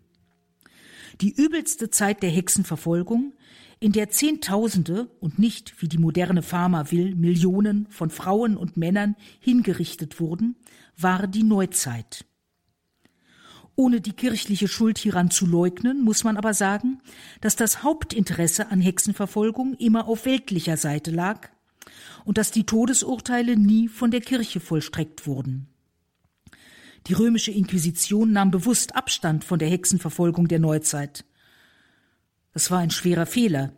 Die 1.22 1.36
übelste 1.36 1.92
Zeit 1.92 2.24
der 2.24 2.32
Hexenverfolgung, 2.32 3.34
in 3.80 3.92
der 3.92 4.10
Zehntausende 4.10 5.08
und 5.20 5.38
nicht, 5.38 5.80
wie 5.80 5.88
die 5.88 6.00
moderne 6.00 6.42
Pharma 6.42 6.92
will, 6.92 7.16
Millionen 7.16 7.86
von 7.92 8.10
Frauen 8.10 8.58
und 8.58 8.76
Männern 8.76 9.16
hingerichtet 9.40 10.20
wurden, 10.20 10.56
war 10.98 11.28
die 11.28 11.44
Neuzeit. 11.44 12.26
Ohne 13.76 14.02
die 14.02 14.14
kirchliche 14.14 14.68
Schuld 14.68 14.98
hieran 14.98 15.30
zu 15.30 15.46
leugnen, 15.46 16.04
muss 16.04 16.24
man 16.24 16.38
aber 16.38 16.56
sagen, 16.56 17.02
dass 17.40 17.56
das 17.56 17.84
Hauptinteresse 17.84 18.72
an 18.72 18.82
Hexenverfolgung 18.82 19.76
immer 19.76 20.08
auf 20.08 20.26
weltlicher 20.26 20.78
Seite 20.78 21.12
lag 21.12 21.50
und 22.26 22.40
dass 22.40 22.52
die 22.52 22.66
Todesurteile 22.66 23.58
nie 23.58 23.88
von 23.88 24.10
der 24.10 24.22
Kirche 24.22 24.60
vollstreckt 24.60 25.28
wurden. 25.28 25.68
Die 27.08 27.14
römische 27.14 27.52
Inquisition 27.52 28.32
nahm 28.32 28.52
bewusst 28.52 28.96
Abstand 28.96 29.44
von 29.44 29.60
der 29.60 29.70
Hexenverfolgung 29.70 30.48
der 30.48 30.60
Neuzeit. 30.60 31.26
Das 32.54 32.70
war 32.70 32.80
ein 32.80 32.92
schwerer 32.92 33.26
Fehler, 33.26 33.74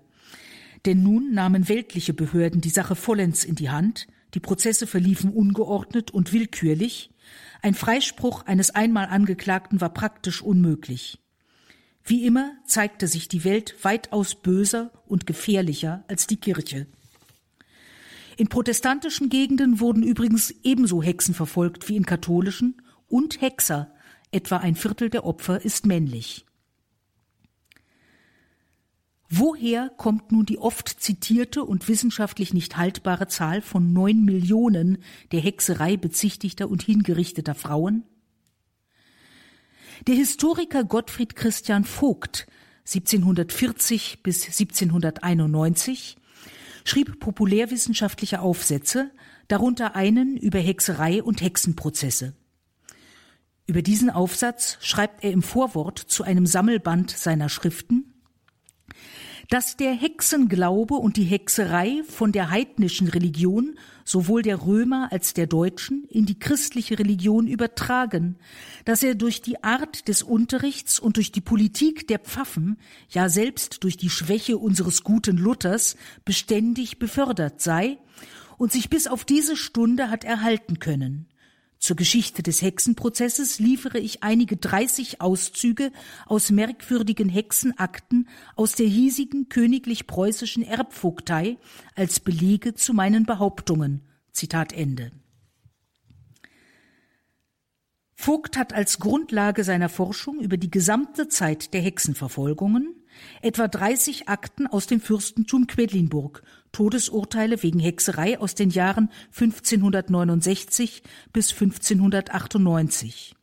denn 0.86 1.04
nun 1.04 1.34
nahmen 1.34 1.70
weltliche 1.70 2.14
Behörden 2.14 2.60
die 2.60 2.70
Sache 2.70 2.96
vollends 2.96 3.44
in 3.44 3.56
die 3.56 3.70
Hand, 3.70 4.08
die 4.34 4.40
Prozesse 4.40 4.88
verliefen 4.88 5.32
ungeordnet 5.32 6.12
und 6.12 6.34
willkürlich, 6.34 7.12
ein 7.62 7.76
Freispruch 7.76 8.46
eines 8.46 8.72
einmal 8.72 9.06
Angeklagten 9.06 9.80
war 9.80 9.94
praktisch 9.94 10.42
unmöglich. 10.42 11.20
Wie 12.04 12.26
immer 12.26 12.52
zeigte 12.66 13.08
sich 13.08 13.30
die 13.30 13.46
Welt 13.46 13.76
weitaus 13.84 14.36
böser 14.36 14.92
und 15.06 15.26
gefährlicher 15.26 16.04
als 16.10 16.28
die 16.28 16.36
Kirche. 16.36 16.88
In 18.36 18.48
protestantischen 18.48 19.30
Gegenden 19.30 19.80
wurden 19.80 20.04
übrigens 20.04 20.54
ebenso 20.64 21.02
Hexen 21.02 21.34
verfolgt 21.34 21.88
wie 21.88 21.96
in 21.96 22.06
katholischen 22.06 22.82
und 23.14 23.42
Hexer, 23.42 23.94
etwa 24.32 24.58
ein 24.58 24.74
Viertel 24.74 25.12
der 25.12 25.24
Opfer 25.24 25.64
ist 25.64 25.86
männlich. 25.86 26.48
Woher 29.30 29.92
kommt 29.98 30.32
nun 30.32 30.48
die 30.48 30.58
oft 30.58 30.90
zitierte 30.90 31.64
und 31.64 31.88
wissenschaftlich 31.88 32.56
nicht 32.56 32.76
haltbare 32.76 33.28
Zahl 33.28 33.62
von 33.62 33.94
neun 33.94 34.26
Millionen 34.26 34.98
der 35.32 35.42
Hexerei 35.42 35.96
bezichtigter 35.96 36.68
und 36.68 36.82
hingerichteter 36.82 37.54
Frauen? 37.54 38.04
Der 40.08 40.16
Historiker 40.16 40.84
Gottfried 40.84 41.36
Christian 41.36 41.84
Vogt 41.84 42.48
1740 42.88 44.24
bis 44.24 44.46
1791 44.46 46.18
schrieb 46.84 47.20
populärwissenschaftliche 47.20 48.42
Aufsätze, 48.42 49.12
darunter 49.50 49.96
einen 49.96 50.36
über 50.36 50.58
Hexerei 50.58 51.22
und 51.22 51.42
Hexenprozesse. 51.42 52.34
Über 53.66 53.82
diesen 53.82 54.10
Aufsatz 54.10 54.78
schreibt 54.82 55.24
er 55.24 55.32
im 55.32 55.42
Vorwort 55.42 56.00
zu 56.00 56.24
einem 56.24 56.46
Sammelband 56.46 57.12
seiner 57.12 57.50
Schriften 57.50 58.14
dass 59.50 59.78
der 59.78 59.94
Hexenglaube 59.94 60.96
und 60.96 61.18
die 61.18 61.26
Hexerei 61.26 62.02
von 62.08 62.32
der 62.32 62.50
heidnischen 62.50 63.08
Religion 63.08 63.76
sowohl 64.06 64.42
der 64.42 64.66
Römer 64.66 65.10
als 65.12 65.34
der 65.34 65.48
Deutschen 65.48 66.06
in 66.10 66.26
die 66.26 66.40
christliche 66.40 66.98
Religion 66.98 67.48
übertragen, 67.48 68.38
dass 68.86 69.04
er 69.04 69.16
durch 69.16 69.42
die 69.42 69.64
Art 69.64 70.08
des 70.08 70.24
Unterrichts 70.24 71.00
und 71.00 71.18
durch 71.18 71.32
die 71.32 71.42
Politik 71.42 72.08
der 72.08 72.20
Pfaffen, 72.20 72.78
ja 73.10 73.30
selbst 73.30 73.84
durch 73.84 73.98
die 73.98 74.10
Schwäche 74.10 74.58
unseres 74.58 75.04
guten 75.04 75.38
Luthers 75.38 75.98
beständig 76.26 77.00
befördert 77.00 77.62
sei 77.62 77.98
und 78.58 78.72
sich 78.72 78.90
bis 78.90 79.08
auf 79.08 79.26
diese 79.26 79.56
Stunde 79.56 80.10
hat 80.10 80.24
erhalten 80.24 80.80
können. 80.80 81.28
Zur 81.84 81.98
Geschichte 81.98 82.44
des 82.44 82.62
Hexenprozesses 82.62 83.60
liefere 83.60 84.00
ich 84.00 84.24
einige 84.24 84.56
30 84.56 85.20
Auszüge 85.20 85.92
aus 86.26 86.50
merkwürdigen 86.50 87.28
Hexenakten 87.28 88.30
aus 88.56 88.72
der 88.72 88.86
hiesigen 88.86 89.50
königlich-preußischen 89.50 90.64
Erbvogtei 90.64 91.58
als 91.94 92.22
Belege 92.22 92.74
zu 92.74 92.94
meinen 92.94 93.26
Behauptungen. 93.26 94.00
Zitat 94.32 94.72
Ende. 94.72 95.12
Vogt 98.16 98.56
hat 98.56 98.72
als 98.72 99.00
Grundlage 99.00 99.66
seiner 99.66 99.90
Forschung 99.90 100.40
über 100.40 100.56
die 100.56 100.72
gesamte 100.72 101.28
Zeit 101.28 101.74
der 101.74 101.82
Hexenverfolgungen 101.82 102.96
etwa 103.42 103.68
30 103.68 104.30
Akten 104.30 104.68
aus 104.68 104.88
dem 104.88 105.02
Fürstentum 105.02 105.68
Quedlinburg, 105.68 106.44
Todesurteile 106.74 107.64
wegen 107.64 107.80
Hexerei 107.80 108.38
aus 108.40 108.56
den 108.56 108.70
Jahren 108.70 109.10
1569 109.32 111.04
bis 111.32 111.54
1598. 111.54 113.36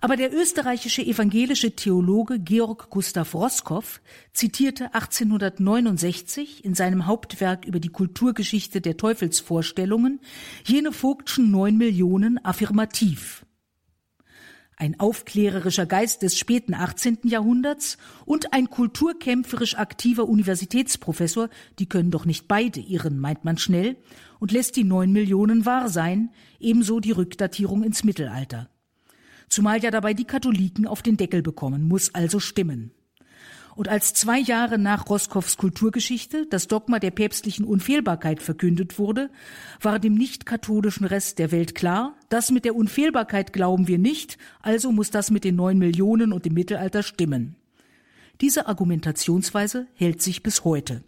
Aber 0.00 0.16
der 0.16 0.32
österreichische 0.32 1.02
evangelische 1.02 1.74
Theologe 1.74 2.38
Georg 2.38 2.90
Gustav 2.90 3.34
Roskow 3.34 4.00
zitierte 4.32 4.94
1869 4.94 6.64
in 6.64 6.74
seinem 6.74 7.06
Hauptwerk 7.06 7.64
über 7.64 7.80
die 7.80 7.88
Kulturgeschichte 7.88 8.80
der 8.80 8.96
Teufelsvorstellungen 8.96 10.20
jene 10.64 10.92
Vogtschen 10.92 11.50
neun 11.50 11.78
Millionen 11.78 12.44
affirmativ 12.44 13.43
ein 14.84 15.00
aufklärerischer 15.00 15.86
Geist 15.86 16.22
des 16.22 16.38
späten 16.38 16.74
18. 16.74 17.20
Jahrhunderts 17.24 17.96
und 18.26 18.52
ein 18.52 18.68
kulturkämpferisch 18.68 19.76
aktiver 19.76 20.28
Universitätsprofessor, 20.28 21.48
die 21.78 21.88
können 21.88 22.10
doch 22.10 22.26
nicht 22.26 22.46
beide 22.48 22.80
irren, 22.80 23.18
meint 23.18 23.44
man 23.44 23.56
schnell, 23.56 23.96
und 24.40 24.52
lässt 24.52 24.76
die 24.76 24.84
neun 24.84 25.10
Millionen 25.10 25.64
wahr 25.64 25.88
sein, 25.88 26.30
ebenso 26.60 27.00
die 27.00 27.12
Rückdatierung 27.12 27.82
ins 27.82 28.04
Mittelalter. 28.04 28.68
Zumal 29.48 29.82
ja 29.82 29.90
dabei 29.90 30.12
die 30.12 30.26
Katholiken 30.26 30.86
auf 30.86 31.00
den 31.00 31.16
Deckel 31.16 31.40
bekommen, 31.40 31.88
muss 31.88 32.14
also 32.14 32.38
stimmen. 32.38 32.92
Und 33.76 33.88
als 33.88 34.14
zwei 34.14 34.38
Jahre 34.38 34.78
nach 34.78 35.08
Roskows 35.08 35.56
Kulturgeschichte 35.56 36.46
das 36.46 36.68
Dogma 36.68 36.98
der 36.98 37.10
päpstlichen 37.10 37.64
Unfehlbarkeit 37.64 38.40
verkündet 38.40 38.98
wurde, 38.98 39.30
war 39.80 39.98
dem 39.98 40.14
nicht-katholischen 40.14 41.06
Rest 41.06 41.38
der 41.38 41.50
Welt 41.50 41.74
klar, 41.74 42.14
das 42.28 42.50
mit 42.50 42.64
der 42.64 42.76
Unfehlbarkeit 42.76 43.52
glauben 43.52 43.88
wir 43.88 43.98
nicht, 43.98 44.38
also 44.62 44.92
muss 44.92 45.10
das 45.10 45.30
mit 45.30 45.44
den 45.44 45.56
neun 45.56 45.78
Millionen 45.78 46.32
und 46.32 46.44
dem 46.44 46.54
Mittelalter 46.54 47.02
stimmen. 47.02 47.56
Diese 48.40 48.66
Argumentationsweise 48.66 49.86
hält 49.94 50.22
sich 50.22 50.42
bis 50.42 50.64
heute. 50.64 51.02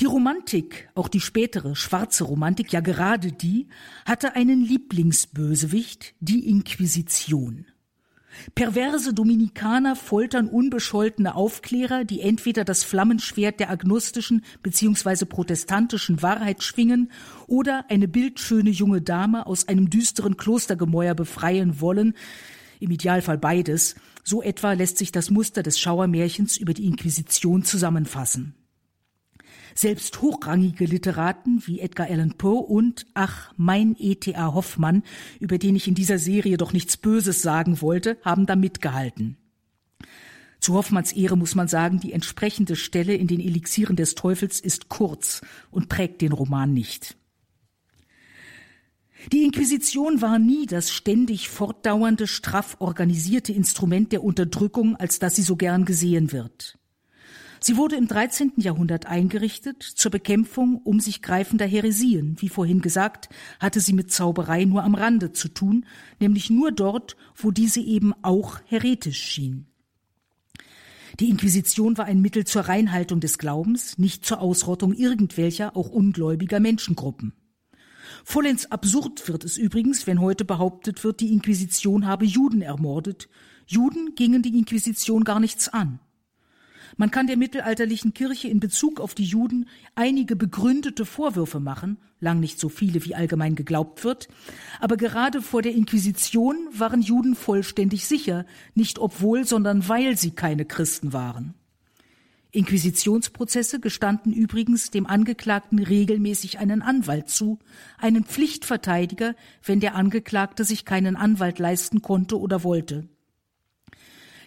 Die 0.00 0.04
Romantik, 0.04 0.88
auch 0.94 1.08
die 1.08 1.20
spätere 1.20 1.74
schwarze 1.76 2.24
Romantik, 2.24 2.72
ja 2.72 2.80
gerade 2.80 3.32
die, 3.32 3.68
hatte 4.04 4.34
einen 4.34 4.60
Lieblingsbösewicht, 4.60 6.14
die 6.20 6.48
Inquisition. 6.48 7.66
Perverse 8.54 9.14
Dominikaner 9.14 9.96
foltern 9.96 10.48
unbescholtene 10.48 11.34
Aufklärer, 11.34 12.04
die 12.04 12.20
entweder 12.20 12.64
das 12.64 12.84
Flammenschwert 12.84 13.60
der 13.60 13.70
agnostischen 13.70 14.44
bzw. 14.62 15.24
protestantischen 15.24 16.22
Wahrheit 16.22 16.62
schwingen 16.62 17.10
oder 17.46 17.86
eine 17.88 18.08
bildschöne 18.08 18.70
junge 18.70 19.00
Dame 19.00 19.46
aus 19.46 19.68
einem 19.68 19.88
düsteren 19.88 20.36
Klostergemäuer 20.36 21.14
befreien 21.14 21.80
wollen, 21.80 22.14
im 22.78 22.90
Idealfall 22.90 23.38
beides, 23.38 23.94
so 24.22 24.42
etwa 24.42 24.74
lässt 24.74 24.98
sich 24.98 25.12
das 25.12 25.30
Muster 25.30 25.62
des 25.62 25.78
Schauermärchens 25.78 26.58
über 26.58 26.74
die 26.74 26.84
Inquisition 26.84 27.64
zusammenfassen. 27.64 28.54
Selbst 29.78 30.22
hochrangige 30.22 30.86
Literaten 30.86 31.62
wie 31.66 31.80
Edgar 31.80 32.08
Allan 32.08 32.38
Poe 32.38 32.60
und, 32.60 33.06
ach, 33.12 33.52
mein 33.58 33.94
E.T.A. 33.98 34.54
Hoffmann, 34.54 35.02
über 35.38 35.58
den 35.58 35.76
ich 35.76 35.86
in 35.86 35.94
dieser 35.94 36.18
Serie 36.18 36.56
doch 36.56 36.72
nichts 36.72 36.96
Böses 36.96 37.42
sagen 37.42 37.82
wollte, 37.82 38.16
haben 38.24 38.46
da 38.46 38.56
mitgehalten. 38.56 39.36
Zu 40.60 40.72
Hoffmanns 40.72 41.12
Ehre 41.12 41.36
muss 41.36 41.54
man 41.54 41.68
sagen, 41.68 42.00
die 42.00 42.12
entsprechende 42.12 42.74
Stelle 42.74 43.14
in 43.14 43.26
den 43.26 43.38
Elixieren 43.38 43.96
des 43.96 44.14
Teufels 44.14 44.60
ist 44.60 44.88
kurz 44.88 45.42
und 45.70 45.90
prägt 45.90 46.22
den 46.22 46.32
Roman 46.32 46.72
nicht. 46.72 47.18
Die 49.30 49.42
Inquisition 49.42 50.22
war 50.22 50.38
nie 50.38 50.64
das 50.64 50.90
ständig 50.90 51.50
fortdauernde, 51.50 52.26
straff 52.26 52.76
organisierte 52.78 53.52
Instrument 53.52 54.10
der 54.12 54.24
Unterdrückung, 54.24 54.96
als 54.96 55.18
das 55.18 55.36
sie 55.36 55.42
so 55.42 55.56
gern 55.56 55.84
gesehen 55.84 56.32
wird. 56.32 56.78
Sie 57.66 57.76
wurde 57.76 57.96
im 57.96 58.06
13. 58.06 58.52
Jahrhundert 58.58 59.06
eingerichtet 59.06 59.82
zur 59.82 60.12
Bekämpfung 60.12 60.76
um 60.84 61.00
sich 61.00 61.20
greifender 61.20 61.66
Heresien. 61.66 62.36
Wie 62.38 62.48
vorhin 62.48 62.80
gesagt, 62.80 63.28
hatte 63.58 63.80
sie 63.80 63.92
mit 63.92 64.12
Zauberei 64.12 64.64
nur 64.64 64.84
am 64.84 64.94
Rande 64.94 65.32
zu 65.32 65.48
tun, 65.48 65.84
nämlich 66.20 66.48
nur 66.48 66.70
dort, 66.70 67.16
wo 67.34 67.50
diese 67.50 67.80
eben 67.80 68.14
auch 68.22 68.60
heretisch 68.66 69.20
schien. 69.20 69.66
Die 71.18 71.28
Inquisition 71.28 71.98
war 71.98 72.04
ein 72.04 72.20
Mittel 72.20 72.44
zur 72.44 72.62
Reinhaltung 72.62 73.18
des 73.18 73.36
Glaubens, 73.36 73.98
nicht 73.98 74.24
zur 74.24 74.40
Ausrottung 74.40 74.92
irgendwelcher, 74.92 75.76
auch 75.76 75.88
ungläubiger 75.88 76.60
Menschengruppen. 76.60 77.32
Vollends 78.22 78.70
absurd 78.70 79.26
wird 79.26 79.42
es 79.42 79.58
übrigens, 79.58 80.06
wenn 80.06 80.20
heute 80.20 80.44
behauptet 80.44 81.02
wird, 81.02 81.18
die 81.18 81.32
Inquisition 81.32 82.06
habe 82.06 82.26
Juden 82.26 82.62
ermordet. 82.62 83.28
Juden 83.66 84.14
gingen 84.14 84.42
die 84.42 84.56
Inquisition 84.56 85.24
gar 85.24 85.40
nichts 85.40 85.66
an. 85.66 85.98
Man 86.96 87.10
kann 87.10 87.26
der 87.26 87.36
mittelalterlichen 87.36 88.14
Kirche 88.14 88.48
in 88.48 88.60
Bezug 88.60 89.00
auf 89.00 89.14
die 89.14 89.24
Juden 89.24 89.68
einige 89.94 90.36
begründete 90.36 91.04
Vorwürfe 91.04 91.60
machen, 91.60 91.98
lang 92.20 92.40
nicht 92.40 92.58
so 92.58 92.68
viele, 92.68 93.04
wie 93.04 93.14
allgemein 93.14 93.54
geglaubt 93.54 94.04
wird, 94.04 94.28
aber 94.80 94.96
gerade 94.96 95.42
vor 95.42 95.62
der 95.62 95.74
Inquisition 95.74 96.56
waren 96.72 97.02
Juden 97.02 97.34
vollständig 97.34 98.06
sicher, 98.06 98.46
nicht 98.74 98.98
obwohl, 98.98 99.46
sondern 99.46 99.88
weil 99.88 100.16
sie 100.16 100.30
keine 100.30 100.64
Christen 100.64 101.12
waren. 101.12 101.54
Inquisitionsprozesse 102.52 103.80
gestanden 103.80 104.32
übrigens 104.32 104.90
dem 104.90 105.06
Angeklagten 105.06 105.78
regelmäßig 105.78 106.58
einen 106.58 106.80
Anwalt 106.80 107.28
zu, 107.28 107.58
einen 107.98 108.24
Pflichtverteidiger, 108.24 109.34
wenn 109.62 109.80
der 109.80 109.94
Angeklagte 109.94 110.64
sich 110.64 110.86
keinen 110.86 111.16
Anwalt 111.16 111.58
leisten 111.58 112.00
konnte 112.00 112.40
oder 112.40 112.64
wollte. 112.64 113.08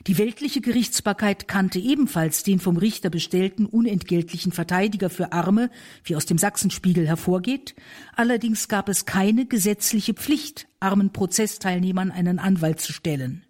Die 0.08 0.18
weltliche 0.18 0.62
Gerichtsbarkeit 0.62 1.48
kannte 1.48 1.80
ebenfalls 1.80 2.44
den 2.44 2.60
vom 2.60 2.78
Richter 2.78 3.10
bestellten 3.10 3.66
unentgeltlichen 3.66 4.52
Verteidiger 4.52 5.10
für 5.10 5.34
Arme, 5.34 5.70
wie 6.04 6.16
aus 6.16 6.26
dem 6.26 6.38
Sachsenspiegel 6.38 7.06
hervorgeht. 7.06 7.76
Allerdings 8.16 8.70
gab 8.70 8.88
es 8.88 9.06
keine 9.06 9.46
gesetzliche 9.46 10.14
Pflicht, 10.14 10.68
armen 10.80 11.12
Prozessteilnehmern 11.12 12.12
einen 12.12 12.40
Anwalt 12.40 12.80
zu 12.80 12.94
stellen. 12.94 13.44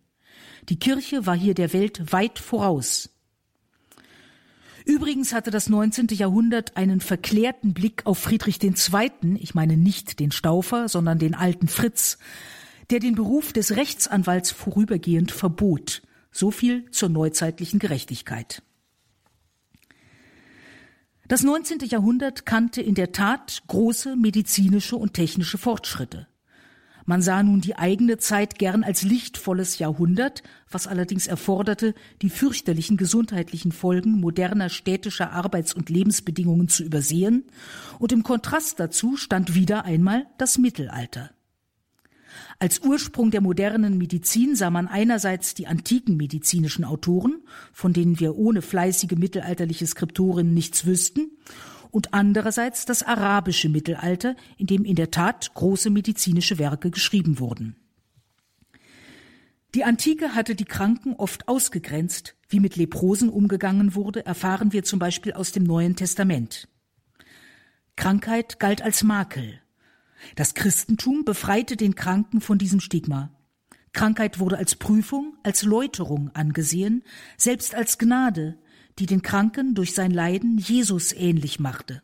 Die 0.70 0.80
Kirche 0.80 1.26
war 1.26 1.38
hier 1.38 1.54
der 1.54 1.72
Welt 1.74 2.12
weit 2.12 2.40
voraus. 2.40 3.10
Übrigens 4.86 5.34
hatte 5.34 5.52
das 5.52 5.70
19. 5.70 6.08
Jahrhundert 6.12 6.76
einen 6.76 7.00
verklärten 7.00 7.74
Blick 7.76 8.08
auf 8.08 8.18
Friedrich 8.18 8.62
II., 8.64 8.74
ich 9.38 9.54
meine 9.54 9.78
nicht 9.78 10.20
den 10.20 10.32
Staufer, 10.32 10.90
sondern 10.90 11.20
den 11.20 11.36
alten 11.36 11.68
Fritz, 11.68 12.18
der 12.90 13.00
den 13.00 13.14
Beruf 13.14 13.54
des 13.54 13.76
Rechtsanwalts 13.76 14.50
vorübergehend 14.50 15.32
verbot. 15.32 16.02
So 16.32 16.52
viel 16.52 16.90
zur 16.92 17.10
neuzeitlichen 17.10 17.80
Gerechtigkeit. 17.80 18.62
Das 21.28 21.44
19. 21.44 21.80
Jahrhundert 21.86 22.48
kannte 22.48 22.82
in 22.82 22.96
der 22.96 23.12
Tat 23.12 23.62
große 23.68 24.16
medizinische 24.16 24.96
und 24.96 25.14
technische 25.14 25.60
Fortschritte. 25.60 26.28
Man 27.06 27.22
sah 27.24 27.42
nun 27.42 27.62
die 27.62 27.76
eigene 27.76 28.18
Zeit 28.18 28.60
gern 28.60 28.84
als 28.84 29.02
lichtvolles 29.02 29.80
Jahrhundert, 29.80 30.44
was 30.70 30.86
allerdings 30.86 31.26
erforderte, 31.26 31.96
die 32.22 32.30
fürchterlichen 32.30 32.98
gesundheitlichen 32.98 33.72
Folgen 33.72 34.20
moderner 34.20 34.70
städtischer 34.70 35.32
Arbeits- 35.32 35.74
und 35.74 35.90
Lebensbedingungen 35.90 36.68
zu 36.68 36.84
übersehen, 36.84 37.46
und 37.98 38.12
im 38.12 38.24
Kontrast 38.24 38.80
dazu 38.80 39.16
stand 39.18 39.56
wieder 39.56 39.86
einmal 39.86 40.28
das 40.38 40.58
Mittelalter. 40.60 41.32
Als 42.60 42.80
Ursprung 42.80 43.32
der 43.32 43.42
modernen 43.42 43.98
Medizin 43.98 44.56
sah 44.56 44.70
man 44.70 44.88
einerseits 44.88 45.54
die 45.54 45.68
antiken 45.68 46.18
medizinischen 46.18 46.86
Autoren, 46.86 47.42
von 47.74 47.94
denen 47.94 48.20
wir 48.20 48.36
ohne 48.36 48.62
fleißige 48.62 49.18
mittelalterliche 49.18 49.88
Skriptorinnen 49.88 50.54
nichts 50.54 50.86
wüssten, 50.86 51.32
und 51.92 52.14
andererseits 52.14 52.86
das 52.86 53.04
arabische 53.04 53.70
Mittelalter, 53.70 54.36
in 54.58 54.68
dem 54.68 54.86
in 54.86 54.96
der 54.96 55.12
Tat 55.12 55.54
große 55.56 55.90
medizinische 55.90 56.60
Werke 56.60 56.92
geschrieben 56.92 57.40
wurden. 57.40 57.76
Die 59.76 59.84
Antike 59.84 60.34
hatte 60.34 60.56
die 60.56 60.66
Kranken 60.66 61.14
oft 61.16 61.48
ausgegrenzt. 61.48 62.36
Wie 62.48 62.60
mit 62.60 62.76
Leprosen 62.76 63.30
umgegangen 63.30 63.94
wurde, 63.94 64.26
erfahren 64.26 64.74
wir 64.74 64.84
zum 64.84 64.98
Beispiel 64.98 65.34
aus 65.34 65.52
dem 65.52 65.64
Neuen 65.64 65.96
Testament. 65.96 66.68
Krankheit 67.96 68.60
galt 68.60 68.82
als 68.82 69.04
Makel, 69.04 69.62
das 70.36 70.54
Christentum 70.54 71.26
befreite 71.26 71.78
den 71.78 71.96
Kranken 71.96 72.42
von 72.42 72.58
diesem 72.58 72.80
Stigma. 72.80 73.32
Krankheit 73.94 74.40
wurde 74.40 74.58
als 74.58 74.76
Prüfung, 74.76 75.38
als 75.44 75.64
Läuterung 75.64 76.30
angesehen, 76.34 77.04
selbst 77.38 77.76
als 77.76 77.98
Gnade, 77.98 78.58
die 79.00 79.06
den 79.06 79.22
Kranken 79.22 79.76
durch 79.76 79.94
sein 79.94 80.12
Leiden 80.12 80.58
Jesus 80.58 81.12
ähnlich 81.14 81.60
machte. 81.60 82.02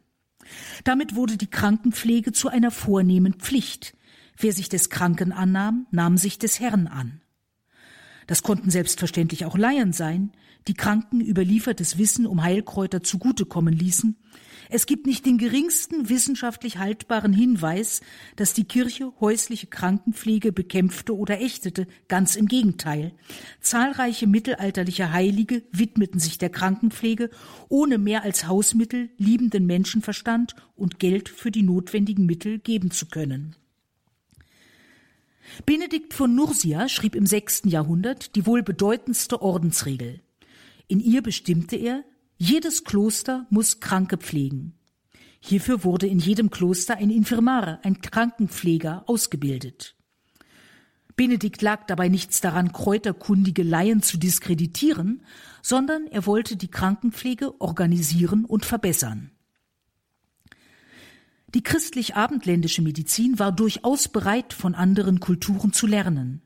Damit 0.83 1.15
wurde 1.15 1.37
die 1.37 1.49
Krankenpflege 1.49 2.31
zu 2.31 2.49
einer 2.49 2.71
vornehmen 2.71 3.33
Pflicht. 3.33 3.95
Wer 4.37 4.53
sich 4.53 4.69
des 4.69 4.89
Kranken 4.89 5.31
annahm, 5.31 5.87
nahm 5.91 6.17
sich 6.17 6.37
des 6.37 6.59
Herrn 6.59 6.87
an. 6.87 7.21
Das 8.27 8.43
konnten 8.43 8.69
selbstverständlich 8.69 9.45
auch 9.45 9.57
Laien 9.57 9.93
sein, 9.93 10.31
die 10.67 10.73
Kranken 10.73 11.21
überliefertes 11.21 11.97
Wissen 11.97 12.25
um 12.25 12.43
Heilkräuter 12.43 13.03
zugutekommen 13.03 13.73
ließen, 13.73 14.17
es 14.69 14.85
gibt 14.85 15.05
nicht 15.05 15.25
den 15.25 15.37
geringsten 15.37 16.09
wissenschaftlich 16.09 16.77
haltbaren 16.77 17.33
Hinweis, 17.33 18.01
dass 18.35 18.53
die 18.53 18.63
Kirche 18.63 19.13
häusliche 19.19 19.67
Krankenpflege 19.67 20.51
bekämpfte 20.51 21.15
oder 21.15 21.41
ächtete, 21.41 21.87
ganz 22.07 22.35
im 22.35 22.47
Gegenteil. 22.47 23.13
Zahlreiche 23.61 24.27
mittelalterliche 24.27 25.11
Heilige 25.11 25.63
widmeten 25.71 26.19
sich 26.19 26.37
der 26.37 26.49
Krankenpflege, 26.49 27.29
ohne 27.69 27.97
mehr 27.97 28.23
als 28.23 28.47
Hausmittel 28.47 29.09
liebenden 29.17 29.65
Menschenverstand 29.65 30.55
und 30.75 30.99
Geld 30.99 31.29
für 31.29 31.51
die 31.51 31.63
notwendigen 31.63 32.25
Mittel 32.25 32.59
geben 32.59 32.91
zu 32.91 33.07
können. 33.07 33.55
Benedikt 35.65 36.13
von 36.13 36.35
Nursia 36.35 36.89
schrieb 36.89 37.15
im 37.15 37.25
sechsten 37.25 37.69
Jahrhundert 37.69 38.35
die 38.35 38.45
wohl 38.45 38.63
bedeutendste 38.63 39.41
Ordensregel. 39.41 40.21
In 40.87 40.99
ihr 40.99 41.21
bestimmte 41.21 41.75
er, 41.75 42.03
jedes 42.37 42.83
Kloster 42.83 43.47
muss 43.49 43.79
Kranke 43.79 44.17
pflegen. 44.17 44.77
Hierfür 45.39 45.83
wurde 45.83 46.07
in 46.07 46.19
jedem 46.19 46.49
Kloster 46.49 46.97
ein 46.97 47.09
Infirmar, 47.09 47.79
ein 47.83 48.01
Krankenpfleger, 48.01 49.03
ausgebildet. 49.07 49.95
Benedikt 51.15 51.61
lag 51.61 51.85
dabei 51.85 52.09
nichts 52.09 52.41
daran, 52.41 52.73
kräuterkundige 52.73 53.63
Laien 53.63 54.01
zu 54.01 54.17
diskreditieren, 54.17 55.23
sondern 55.61 56.07
er 56.07 56.25
wollte 56.25 56.57
die 56.57 56.67
Krankenpflege 56.67 57.61
organisieren 57.61 58.43
und 58.43 58.65
verbessern. 58.65 59.31
Die 61.53 61.63
christlich-abendländische 61.63 62.81
Medizin 62.81 63.39
war 63.39 63.53
durchaus 63.53 64.09
bereit, 64.09 64.51
von 64.51 64.75
anderen 64.75 65.21
Kulturen 65.21 65.71
zu 65.71 65.87
lernen. 65.87 66.41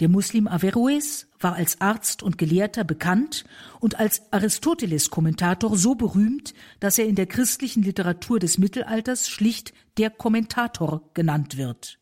Der 0.00 0.08
Muslim 0.08 0.48
Averroes 0.48 1.26
war 1.40 1.54
als 1.54 1.80
Arzt 1.80 2.22
und 2.22 2.38
Gelehrter 2.38 2.84
bekannt 2.84 3.44
und 3.80 3.98
als 3.98 4.32
Aristoteles-Kommentator 4.32 5.76
so 5.76 5.94
berühmt, 5.94 6.54
dass 6.80 6.98
er 6.98 7.06
in 7.06 7.14
der 7.14 7.26
christlichen 7.26 7.82
Literatur 7.82 8.38
des 8.38 8.58
Mittelalters 8.58 9.28
schlicht 9.28 9.72
der 9.98 10.10
Kommentator 10.10 11.10
genannt 11.14 11.56
wird. 11.56 11.98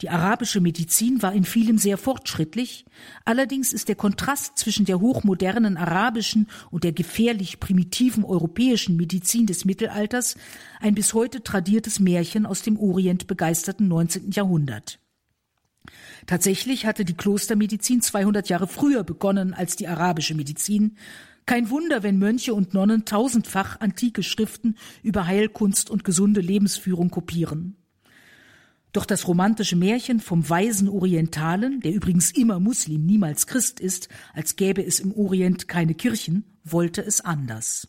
Die 0.00 0.10
arabische 0.10 0.60
Medizin 0.60 1.22
war 1.22 1.32
in 1.32 1.42
vielem 1.42 1.76
sehr 1.76 1.98
fortschrittlich, 1.98 2.84
allerdings 3.24 3.72
ist 3.72 3.88
der 3.88 3.96
Kontrast 3.96 4.56
zwischen 4.56 4.84
der 4.84 5.00
hochmodernen 5.00 5.76
arabischen 5.76 6.46
und 6.70 6.84
der 6.84 6.92
gefährlich 6.92 7.58
primitiven 7.58 8.24
europäischen 8.24 8.96
Medizin 8.96 9.46
des 9.46 9.64
Mittelalters 9.64 10.36
ein 10.78 10.94
bis 10.94 11.14
heute 11.14 11.42
tradiertes 11.42 11.98
Märchen 11.98 12.46
aus 12.46 12.62
dem 12.62 12.78
Orient 12.78 13.26
begeisterten 13.26 13.88
19. 13.88 14.30
Jahrhundert. 14.30 15.00
Tatsächlich 16.28 16.84
hatte 16.84 17.06
die 17.06 17.16
Klostermedizin 17.16 18.02
200 18.02 18.50
Jahre 18.50 18.66
früher 18.66 19.02
begonnen 19.02 19.54
als 19.54 19.76
die 19.76 19.88
arabische 19.88 20.34
Medizin. 20.34 20.98
Kein 21.46 21.70
Wunder, 21.70 22.02
wenn 22.02 22.18
Mönche 22.18 22.52
und 22.52 22.74
Nonnen 22.74 23.06
tausendfach 23.06 23.80
antike 23.80 24.22
Schriften 24.22 24.76
über 25.02 25.26
Heilkunst 25.26 25.88
und 25.88 26.04
gesunde 26.04 26.42
Lebensführung 26.42 27.08
kopieren. 27.08 27.78
Doch 28.92 29.06
das 29.06 29.26
romantische 29.26 29.76
Märchen 29.76 30.20
vom 30.20 30.46
weisen 30.50 30.90
Orientalen, 30.90 31.80
der 31.80 31.94
übrigens 31.94 32.30
immer 32.30 32.60
Muslim, 32.60 33.06
niemals 33.06 33.46
Christ 33.46 33.80
ist, 33.80 34.10
als 34.34 34.56
gäbe 34.56 34.84
es 34.84 35.00
im 35.00 35.14
Orient 35.14 35.66
keine 35.66 35.94
Kirchen, 35.94 36.44
wollte 36.62 37.00
es 37.00 37.22
anders. 37.22 37.88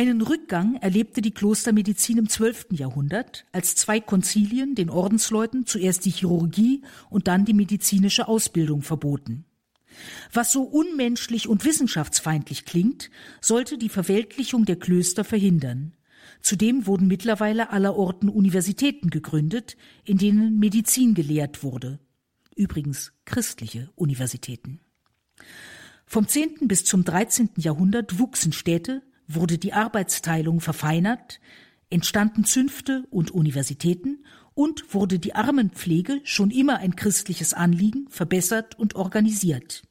Einen 0.00 0.22
Rückgang 0.22 0.76
erlebte 0.76 1.20
die 1.20 1.30
Klostermedizin 1.30 2.16
im 2.16 2.26
12. 2.26 2.68
Jahrhundert, 2.70 3.44
als 3.52 3.74
zwei 3.74 4.00
Konzilien 4.00 4.74
den 4.74 4.88
Ordensleuten 4.88 5.66
zuerst 5.66 6.06
die 6.06 6.10
Chirurgie 6.10 6.80
und 7.10 7.28
dann 7.28 7.44
die 7.44 7.52
medizinische 7.52 8.26
Ausbildung 8.26 8.80
verboten. 8.80 9.44
Was 10.32 10.52
so 10.52 10.62
unmenschlich 10.62 11.48
und 11.48 11.66
wissenschaftsfeindlich 11.66 12.64
klingt, 12.64 13.10
sollte 13.42 13.76
die 13.76 13.90
Verweltlichung 13.90 14.64
der 14.64 14.76
Klöster 14.76 15.22
verhindern. 15.22 15.92
Zudem 16.40 16.86
wurden 16.86 17.06
mittlerweile 17.06 17.68
allerorten 17.68 18.30
Universitäten 18.30 19.10
gegründet, 19.10 19.76
in 20.04 20.16
denen 20.16 20.58
Medizin 20.58 21.12
gelehrt 21.12 21.62
wurde. 21.62 21.98
Übrigens 22.56 23.12
christliche 23.26 23.90
Universitäten. 23.96 24.80
Vom 26.06 26.26
10. 26.26 26.68
bis 26.68 26.86
zum 26.86 27.04
13. 27.04 27.50
Jahrhundert 27.58 28.18
wuchsen 28.18 28.54
Städte, 28.54 29.02
wurde 29.34 29.58
die 29.58 29.72
Arbeitsteilung 29.72 30.60
verfeinert, 30.60 31.40
entstanden 31.90 32.44
Zünfte 32.44 33.04
und 33.10 33.30
Universitäten 33.30 34.24
und 34.54 34.94
wurde 34.94 35.18
die 35.18 35.34
Armenpflege, 35.34 36.20
schon 36.24 36.50
immer 36.50 36.78
ein 36.78 36.96
christliches 36.96 37.54
Anliegen, 37.54 38.06
verbessert 38.08 38.78
und 38.78 38.94
organisiert. 38.94 39.82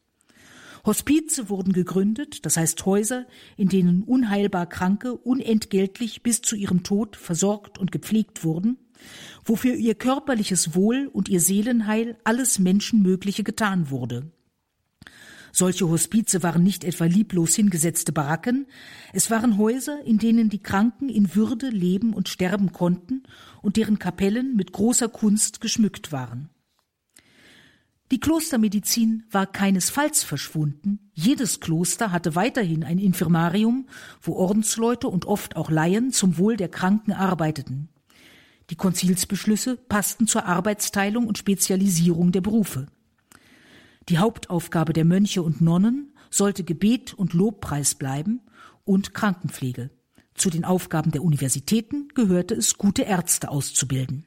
Hospize 0.86 1.50
wurden 1.50 1.74
gegründet, 1.74 2.46
das 2.46 2.58
heißt 2.58 2.86
Häuser, 2.86 3.26
in 3.58 3.68
denen 3.68 4.04
unheilbar 4.04 4.68
Kranke 4.68 5.16
unentgeltlich 5.18 6.24
bis 6.24 6.42
zu 6.42 6.56
ihrem 6.56 6.84
Tod 6.84 7.16
versorgt 7.16 7.78
und 7.78 7.92
gepflegt 7.92 8.44
wurden, 8.44 8.78
wofür 9.44 9.76
ihr 9.76 9.96
körperliches 9.96 10.76
Wohl 10.76 11.10
und 11.12 11.30
ihr 11.30 11.42
Seelenheil 11.42 12.18
alles 12.24 12.60
Menschenmögliche 12.60 13.44
getan 13.44 13.90
wurde. 13.90 14.32
Solche 15.52 15.90
Hospize 15.90 16.44
waren 16.44 16.64
nicht 16.64 16.84
etwa 16.84 17.06
lieblos 17.06 17.56
hingesetzte 17.56 18.12
Baracken, 18.12 18.68
es 19.14 19.32
waren 19.32 19.58
Häuser, 19.58 20.04
in 20.06 20.18
denen 20.18 20.50
die 20.50 20.62
Kranken 20.62 21.10
in 21.10 21.36
Würde 21.36 21.70
leben 21.70 22.14
und 22.14 22.30
sterben 22.30 22.72
konnten 22.72 23.24
und 23.62 23.78
deren 23.78 24.00
Kapellen 24.00 24.56
mit 24.56 24.72
großer 24.72 25.10
Kunst 25.10 25.62
geschmückt 25.62 26.12
waren. 26.12 26.50
Die 28.12 28.20
Klostermedizin 28.20 29.26
war 29.30 29.46
keinesfalls 29.46 30.24
verschwunden. 30.24 31.12
Jedes 31.14 31.60
Kloster 31.60 32.12
hatte 32.12 32.34
weiterhin 32.34 32.84
ein 32.84 32.98
Infirmarium, 32.98 33.88
wo 34.22 34.34
Ordensleute 34.34 35.08
und 35.08 35.26
oft 35.26 35.56
auch 35.56 35.70
Laien 35.70 36.12
zum 36.12 36.40
Wohl 36.40 36.58
der 36.58 36.70
Kranken 36.70 37.12
arbeiteten. 37.12 37.90
Die 38.72 38.76
Konzilsbeschlüsse 38.76 39.78
passten 39.78 40.26
zur 40.26 40.46
Arbeitsteilung 40.46 41.28
und 41.28 41.38
Spezialisierung 41.38 42.32
der 42.32 42.42
Berufe. 42.42 42.88
Die 44.10 44.18
Hauptaufgabe 44.18 44.92
der 44.92 45.06
Mönche 45.06 45.44
und 45.44 45.62
Nonnen 45.62 46.14
sollte 46.32 46.64
Gebet 46.64 47.14
und 47.14 47.34
Lobpreis 47.34 47.94
bleiben 47.94 48.42
und 48.84 49.14
Krankenpflege. 49.14 49.92
Zu 50.34 50.50
den 50.50 50.66
Aufgaben 50.66 51.12
der 51.12 51.24
Universitäten 51.24 52.08
gehörte 52.16 52.56
es, 52.56 52.80
gute 52.80 53.04
Ärzte 53.04 53.50
auszubilden. 53.50 54.26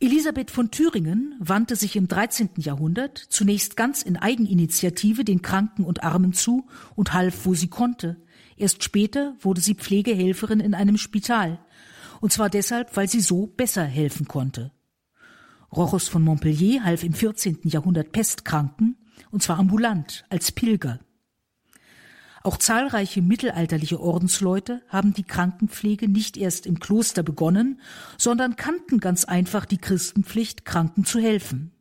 Elisabeth 0.00 0.50
von 0.50 0.70
Thüringen 0.70 1.34
wandte 1.38 1.76
sich 1.76 1.96
im 1.96 2.08
13. 2.08 2.50
Jahrhundert 2.56 3.18
zunächst 3.18 3.76
ganz 3.76 4.00
in 4.02 4.16
Eigeninitiative 4.16 5.24
den 5.24 5.42
Kranken 5.42 5.84
und 5.84 6.02
Armen 6.02 6.32
zu 6.32 6.66
und 6.96 7.12
half, 7.12 7.44
wo 7.44 7.54
sie 7.54 7.68
konnte. 7.68 8.16
Erst 8.56 8.82
später 8.82 9.36
wurde 9.40 9.60
sie 9.60 9.74
Pflegehelferin 9.74 10.60
in 10.60 10.74
einem 10.74 10.96
Spital. 10.96 11.58
Und 12.20 12.32
zwar 12.32 12.48
deshalb, 12.48 12.96
weil 12.96 13.08
sie 13.08 13.20
so 13.20 13.46
besser 13.46 13.84
helfen 13.84 14.26
konnte. 14.26 14.72
Rochus 15.76 16.06
von 16.06 16.22
Montpellier 16.22 16.84
half 16.84 17.02
im 17.02 17.12
14. 17.12 17.58
Jahrhundert 17.64 18.12
Pestkranken, 18.12 18.96
und 19.32 19.42
zwar 19.42 19.58
ambulant, 19.58 20.24
als 20.28 20.52
Pilger. 20.52 21.00
Auch 22.44 22.58
zahlreiche 22.58 23.22
mittelalterliche 23.22 24.00
Ordensleute 24.00 24.82
haben 24.88 25.14
die 25.14 25.24
Krankenpflege 25.24 26.08
nicht 26.08 26.36
erst 26.36 26.66
im 26.66 26.78
Kloster 26.78 27.22
begonnen, 27.22 27.80
sondern 28.18 28.54
kannten 28.54 29.00
ganz 29.00 29.24
einfach 29.24 29.64
die 29.64 29.78
Christenpflicht, 29.78 30.64
Kranken 30.64 31.04
zu 31.04 31.18
helfen. 31.18 31.72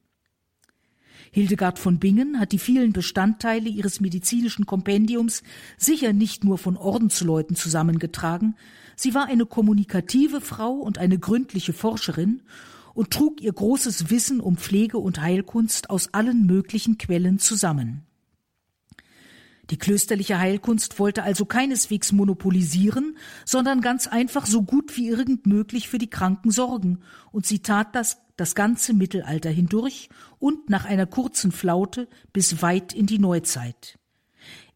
Hildegard 1.32 1.80
von 1.80 2.00
Bingen 2.00 2.40
hat 2.40 2.52
die 2.52 2.60
vielen 2.60 2.94
Bestandteile 2.94 3.68
ihres 3.68 4.00
medizinischen 4.00 4.66
Kompendiums 4.66 5.44
sicher 5.78 6.14
nicht 6.14 6.44
nur 6.44 6.58
von 6.58 6.78
Ordensleuten 6.78 7.56
zusammengetragen, 7.56 8.56
sie 8.96 9.14
war 9.14 9.26
eine 9.26 9.46
kommunikative 9.46 10.42
Frau 10.42 10.74
und 10.74 10.98
eine 10.98 11.20
gründliche 11.20 11.74
Forscherin 11.74 12.42
und 12.94 13.12
trug 13.12 13.42
ihr 13.42 13.54
großes 13.54 14.10
Wissen 14.10 14.40
um 14.40 14.58
Pflege 14.58 14.98
und 14.98 15.22
Heilkunst 15.22 15.90
aus 15.90 16.14
allen 16.14 16.46
möglichen 16.46 16.98
Quellen 16.98 17.40
zusammen. 17.40 18.06
Die 19.70 19.78
klösterliche 19.78 20.40
Heilkunst 20.40 21.00
wollte 21.00 21.24
also 21.24 21.46
keineswegs 21.46 22.12
monopolisieren, 22.12 23.18
sondern 23.46 23.80
ganz 23.82 24.08
einfach 24.08 24.46
so 24.46 24.62
gut 24.62 24.98
wie 24.98 25.08
irgend 25.08 25.48
möglich 25.48 25.88
für 25.88 25.98
die 25.98 26.10
Kranken 26.10 26.52
sorgen, 26.52 27.00
und 27.32 27.46
sie 27.46 27.60
tat 27.60 27.96
das 27.96 28.18
das 28.36 28.56
ganze 28.56 28.94
Mittelalter 28.94 29.50
hindurch 29.50 30.10
und 30.40 30.70
nach 30.70 30.86
einer 30.86 31.06
kurzen 31.06 31.52
Flaute 31.52 32.08
bis 32.34 32.62
weit 32.62 32.94
in 32.94 33.06
die 33.06 33.20
Neuzeit. 33.20 34.00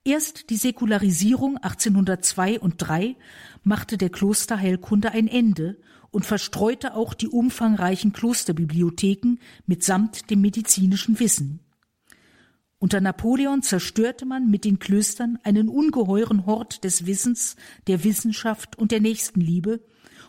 Erst 0.03 0.49
die 0.51 0.57
Säkularisierung 0.57 1.57
1802 1.57 2.59
und 2.59 2.75
3 2.77 3.17
machte 3.63 3.97
der 3.97 4.09
Klosterheilkunde 4.09 5.11
ein 5.11 5.27
Ende 5.27 5.77
und 6.11 6.25
verstreute 6.25 6.95
auch 6.95 7.13
die 7.13 7.27
umfangreichen 7.27 8.13
Klosterbibliotheken 8.13 9.37
mitsamt 9.65 10.29
dem 10.29 10.41
medizinischen 10.41 11.19
Wissen. 11.19 11.59
Unter 12.79 13.01
Napoleon 13.01 13.63
zerstörte 13.63 14.25
man 14.25 14.49
mit 14.51 14.63
den 14.63 14.77
Klöstern 14.77 15.39
einen 15.43 15.67
ungeheuren 15.67 16.45
Hort 16.45 16.83
des 16.83 17.07
Wissens, 17.07 17.55
der 17.87 18.03
Wissenschaft 18.03 18.77
und 18.77 18.91
der 18.91 19.01
Nächstenliebe, 19.01 19.81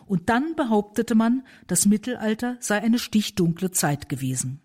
und 0.07 0.29
dann 0.29 0.55
behauptete 0.55 1.13
man, 1.13 1.43
das 1.67 1.85
Mittelalter 1.85 2.57
sei 2.59 2.81
eine 2.81 2.97
stichdunkle 2.97 3.69
Zeit 3.69 4.09
gewesen. 4.09 4.59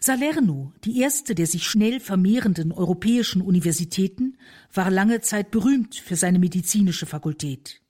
Salerno, 0.00 0.74
die 0.84 1.00
erste 1.00 1.34
der 1.34 1.46
sich 1.46 1.66
schnell 1.66 2.00
vermehrenden 2.00 2.72
europäischen 2.72 3.40
Universitäten, 3.40 4.36
war 4.74 4.90
lange 4.90 5.22
Zeit 5.22 5.50
berühmt 5.50 5.94
für 5.94 6.16
seine 6.16 6.38
medizinische 6.38 7.06
Fakultät. 7.06 7.80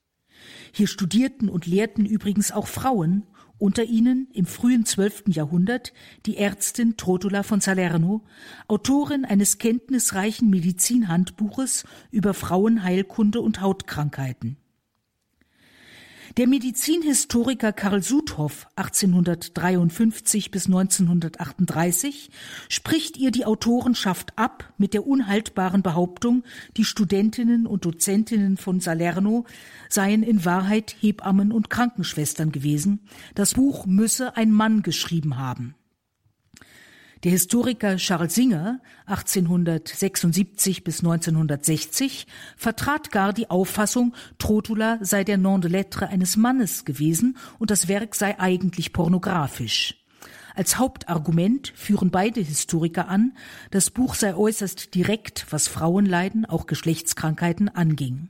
Hier 0.77 0.85
studierten 0.85 1.49
und 1.49 1.65
lehrten 1.65 2.05
übrigens 2.05 2.51
auch 2.51 2.67
Frauen, 2.67 3.23
unter 3.57 3.83
ihnen 3.83 4.27
im 4.31 4.45
frühen 4.45 4.85
zwölften 4.85 5.31
Jahrhundert 5.31 5.91
die 6.27 6.37
Ärztin 6.37 6.97
Trotula 6.97 7.41
von 7.41 7.61
Salerno, 7.61 8.23
Autorin 8.67 9.25
eines 9.25 9.57
kenntnisreichen 9.57 10.51
Medizinhandbuches 10.51 11.83
über 12.11 12.35
Frauenheilkunde 12.35 13.41
und 13.41 13.59
Hautkrankheiten. 13.59 14.57
Der 16.35 16.45
Medizinhistoriker 16.45 17.71
Karl 17.71 18.03
Sudhoff 18.03 18.67
1853 18.75 20.51
bis 20.51 20.65
1938 20.65 22.29
spricht 22.67 23.15
ihr 23.17 23.31
die 23.31 23.45
Autorenschaft 23.45 24.37
ab 24.37 24.73
mit 24.77 24.93
der 24.93 25.07
unhaltbaren 25.07 25.81
Behauptung, 25.83 26.43
die 26.75 26.83
Studentinnen 26.83 27.65
und 27.65 27.85
Dozentinnen 27.85 28.57
von 28.57 28.81
Salerno 28.81 29.45
seien 29.89 30.21
in 30.21 30.43
Wahrheit 30.43 30.95
Hebammen 30.99 31.53
und 31.53 31.69
Krankenschwestern 31.69 32.51
gewesen. 32.51 32.99
Das 33.33 33.53
Buch 33.53 33.85
müsse 33.85 34.35
ein 34.35 34.51
Mann 34.51 34.81
geschrieben 34.83 35.37
haben. 35.37 35.75
Der 37.23 37.31
Historiker 37.31 37.97
Charles 37.97 38.35
Singer, 38.35 38.79
1876 39.07 40.83
bis 40.83 40.99
1960, 40.99 42.27
vertrat 42.55 43.11
gar 43.11 43.33
die 43.33 43.49
Auffassung, 43.49 44.13
Trotula 44.37 44.99
sei 45.01 45.23
der 45.23 45.37
Nom 45.37 45.59
de 45.61 45.71
lettre 45.71 46.09
eines 46.09 46.37
Mannes 46.37 46.85
gewesen 46.85 47.37
und 47.57 47.71
das 47.71 47.87
Werk 47.87 48.13
sei 48.13 48.39
eigentlich 48.39 48.93
pornografisch. 48.93 49.95
Als 50.53 50.77
Hauptargument 50.77 51.73
führen 51.75 52.11
beide 52.11 52.41
Historiker 52.41 53.07
an, 53.07 53.33
das 53.71 53.89
Buch 53.89 54.13
sei 54.13 54.35
äußerst 54.35 54.93
direkt, 54.93 55.47
was 55.49 55.67
Frauenleiden, 55.67 56.45
auch 56.45 56.67
Geschlechtskrankheiten 56.67 57.69
anging 57.69 58.29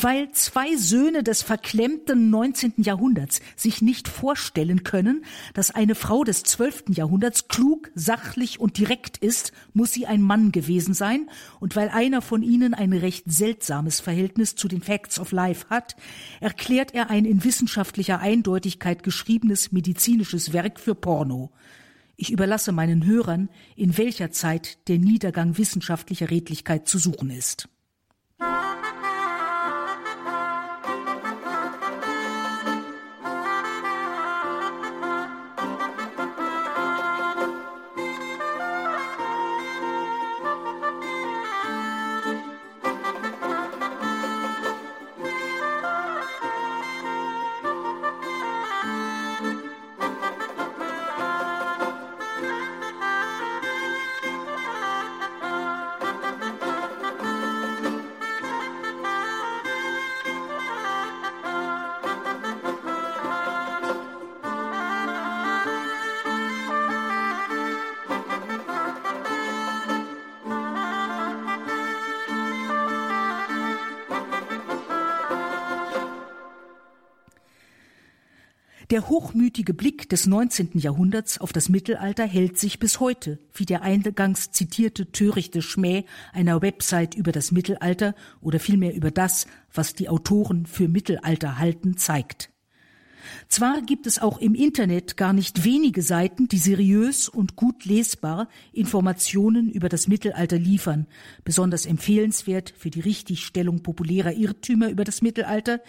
weil 0.00 0.30
zwei 0.32 0.76
Söhne 0.76 1.22
des 1.22 1.42
verklemmten 1.42 2.30
19. 2.30 2.74
Jahrhunderts 2.78 3.40
sich 3.56 3.82
nicht 3.82 4.08
vorstellen 4.08 4.82
können, 4.82 5.24
dass 5.54 5.70
eine 5.70 5.94
Frau 5.94 6.24
des 6.24 6.42
12. 6.42 6.84
Jahrhunderts 6.90 7.48
klug, 7.48 7.90
sachlich 7.94 8.60
und 8.60 8.78
direkt 8.78 9.18
ist, 9.18 9.52
muss 9.72 9.92
sie 9.92 10.06
ein 10.06 10.22
Mann 10.22 10.52
gewesen 10.52 10.94
sein, 10.94 11.28
und 11.60 11.76
weil 11.76 11.88
einer 11.88 12.22
von 12.22 12.42
ihnen 12.42 12.74
ein 12.74 12.92
recht 12.92 13.24
seltsames 13.26 14.00
Verhältnis 14.00 14.54
zu 14.56 14.68
den 14.68 14.82
Facts 14.82 15.18
of 15.18 15.32
Life 15.32 15.66
hat, 15.70 15.96
erklärt 16.40 16.94
er 16.94 17.10
ein 17.10 17.24
in 17.24 17.44
wissenschaftlicher 17.44 18.20
Eindeutigkeit 18.20 19.02
geschriebenes 19.02 19.72
medizinisches 19.72 20.52
Werk 20.52 20.80
für 20.80 20.94
Porno. 20.94 21.50
Ich 22.16 22.30
überlasse 22.30 22.72
meinen 22.72 23.04
Hörern, 23.04 23.48
in 23.76 23.96
welcher 23.98 24.30
Zeit 24.30 24.88
der 24.88 24.98
Niedergang 24.98 25.58
wissenschaftlicher 25.58 26.30
Redlichkeit 26.30 26.88
zu 26.88 26.98
suchen 26.98 27.30
ist. 27.30 27.68
Der 78.94 79.08
hochmütige 79.08 79.74
Blick 79.74 80.08
des 80.08 80.28
19. 80.28 80.78
Jahrhunderts 80.78 81.40
auf 81.40 81.52
das 81.52 81.68
Mittelalter 81.68 82.24
hält 82.26 82.60
sich 82.60 82.78
bis 82.78 83.00
heute, 83.00 83.40
wie 83.52 83.66
der 83.66 83.82
eingangs 83.82 84.52
zitierte 84.52 85.10
törichte 85.10 85.62
Schmäh 85.62 86.04
einer 86.32 86.62
Website 86.62 87.16
über 87.16 87.32
das 87.32 87.50
Mittelalter 87.50 88.14
oder 88.40 88.60
vielmehr 88.60 88.94
über 88.94 89.10
das, 89.10 89.48
was 89.72 89.94
die 89.94 90.08
Autoren 90.08 90.64
für 90.66 90.86
Mittelalter 90.86 91.58
halten, 91.58 91.96
zeigt. 91.96 92.50
Zwar 93.48 93.82
gibt 93.82 94.06
es 94.06 94.20
auch 94.20 94.38
im 94.38 94.54
Internet 94.54 95.16
gar 95.16 95.32
nicht 95.32 95.64
wenige 95.64 96.02
Seiten, 96.02 96.46
die 96.46 96.58
seriös 96.58 97.28
und 97.28 97.56
gut 97.56 97.86
lesbar 97.86 98.48
Informationen 98.72 99.72
über 99.72 99.88
das 99.88 100.06
Mittelalter 100.06 100.56
liefern. 100.56 101.08
Besonders 101.42 101.84
empfehlenswert 101.84 102.72
für 102.78 102.90
die 102.90 103.00
Richtigstellung 103.00 103.82
populärer 103.82 104.34
Irrtümer 104.34 104.88
über 104.88 105.02
das 105.02 105.20
Mittelalter 105.20 105.80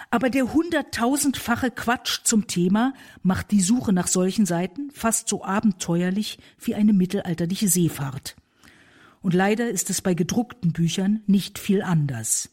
Aber 0.09 0.31
der 0.31 0.51
hunderttausendfache 0.51 1.69
Quatsch 1.69 2.21
zum 2.23 2.47
Thema 2.47 2.95
macht 3.21 3.51
die 3.51 3.61
Suche 3.61 3.93
nach 3.93 4.07
solchen 4.07 4.47
Seiten 4.47 4.89
fast 4.89 5.29
so 5.29 5.43
abenteuerlich 5.43 6.39
wie 6.57 6.73
eine 6.73 6.93
mittelalterliche 6.93 7.67
Seefahrt. 7.67 8.35
Und 9.21 9.35
leider 9.35 9.69
ist 9.69 9.91
es 9.91 10.01
bei 10.01 10.15
gedruckten 10.15 10.73
Büchern 10.73 11.21
nicht 11.27 11.59
viel 11.59 11.83
anders. 11.83 12.49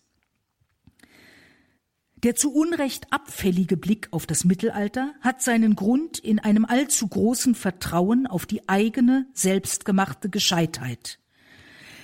Der 2.27 2.35
zu 2.35 2.53
Unrecht 2.53 3.13
abfällige 3.13 3.77
Blick 3.77 4.09
auf 4.11 4.27
das 4.27 4.45
Mittelalter 4.45 5.15
hat 5.21 5.43
seinen 5.43 5.77
Grund 5.77 6.19
in 6.19 6.41
einem 6.41 6.65
allzu 6.65 7.07
großen 7.07 7.55
Vertrauen 7.55 8.27
auf 8.27 8.47
die 8.47 8.69
eigene, 8.69 9.29
selbstgemachte 9.33 10.29
Gescheitheit. 10.29 11.21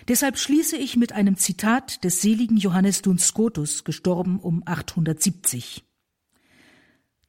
Deshalb 0.07 0.39
schließe 0.39 0.77
ich 0.77 0.97
mit 0.97 1.11
einem 1.11 1.39
Zitat 1.39 2.05
des 2.05 2.23
seligen 2.23 2.57
Johannes 2.57 3.03
Duns 3.03 3.27
Scotus, 3.27 3.83
gestorben 3.83 4.39
um 4.39 4.63
870. 4.65 5.83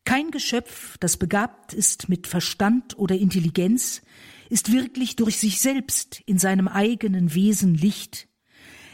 Kein 0.05 0.29
Geschöpf, 0.29 0.99
das 0.99 1.17
begabt 1.17 1.73
ist 1.73 2.09
mit 2.09 2.27
Verstand 2.27 2.99
oder 2.99 3.15
Intelligenz, 3.15 4.03
ist 4.51 4.71
wirklich 4.71 5.15
durch 5.15 5.39
sich 5.39 5.61
selbst 5.61 6.21
in 6.27 6.37
seinem 6.37 6.67
eigenen 6.67 7.33
Wesen 7.33 7.73
Licht. 7.73 8.27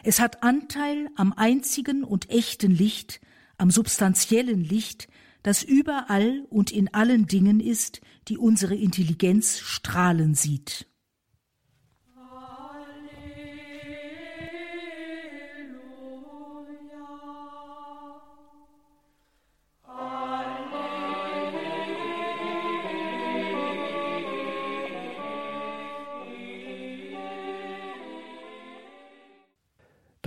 Es 0.06 0.22
hat 0.22 0.42
Anteil 0.42 1.10
am 1.18 1.34
einzigen 1.34 2.06
und 2.06 2.30
echten 2.30 2.72
Licht, 2.72 3.20
am 3.60 3.72
substanziellen 3.72 4.64
Licht, 4.64 5.08
das 5.44 5.64
überall 5.64 6.46
und 6.50 6.72
in 6.72 6.94
allen 6.94 7.28
Dingen 7.28 7.60
ist, 7.60 8.02
die 8.28 8.38
unsere 8.38 8.76
Intelligenz 8.76 9.60
strahlen 9.60 10.36
sieht. 10.36 10.89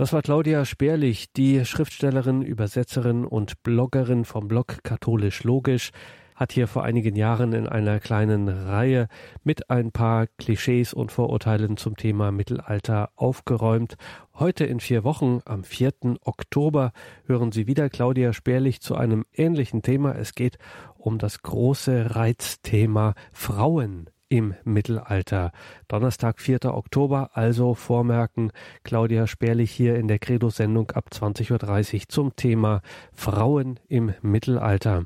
Das 0.03 0.11
war 0.11 0.21
Claudia 0.21 0.65
Sperlich, 0.65 1.31
die 1.31 1.63
Schriftstellerin, 1.63 2.41
Übersetzerin 2.41 3.23
und 3.23 3.63
Bloggerin 3.63 4.25
vom 4.25 4.49
Blog 4.49 4.83
Katholisch 4.83 5.45
Logisch, 5.45 5.91
hat 6.35 6.51
hier 6.51 6.67
vor 6.67 6.83
einigen 6.83 7.15
Jahren 7.15 7.53
in 7.53 7.67
einer 7.67 8.01
kleinen 8.01 8.49
Reihe 8.49 9.07
mit 9.45 9.69
ein 9.69 9.93
paar 9.93 10.27
Klischees 10.37 10.93
und 10.93 11.13
Vorurteilen 11.13 11.77
zum 11.77 11.95
Thema 11.95 12.33
Mittelalter 12.33 13.11
aufgeräumt. 13.15 13.95
Heute 14.33 14.65
in 14.65 14.81
vier 14.81 15.05
Wochen, 15.05 15.39
am 15.45 15.63
4. 15.63 15.93
Oktober, 16.19 16.91
hören 17.25 17.53
Sie 17.53 17.65
wieder 17.65 17.89
Claudia 17.89 18.33
Sperlich 18.33 18.81
zu 18.81 18.95
einem 18.95 19.23
ähnlichen 19.31 19.83
Thema. 19.83 20.17
Es 20.17 20.35
geht 20.35 20.57
um 20.97 21.17
das 21.17 21.43
große 21.43 22.13
Reizthema 22.13 23.13
Frauen 23.31 24.09
im 24.33 24.55
Mittelalter. 24.63 25.51
Donnerstag, 25.87 26.41
4. 26.41 26.65
Oktober, 26.65 27.29
also 27.33 27.75
vormerken, 27.75 28.51
Claudia 28.83 29.27
Sperlich 29.27 29.69
hier 29.71 29.95
in 29.95 30.07
der 30.07 30.17
Credo-Sendung 30.17 30.89
ab 30.89 31.09
20.30 31.13 31.93
Uhr 31.93 32.01
zum 32.07 32.35
Thema 32.35 32.81
Frauen 33.13 33.79
im 33.89 34.15
Mittelalter. 34.23 35.05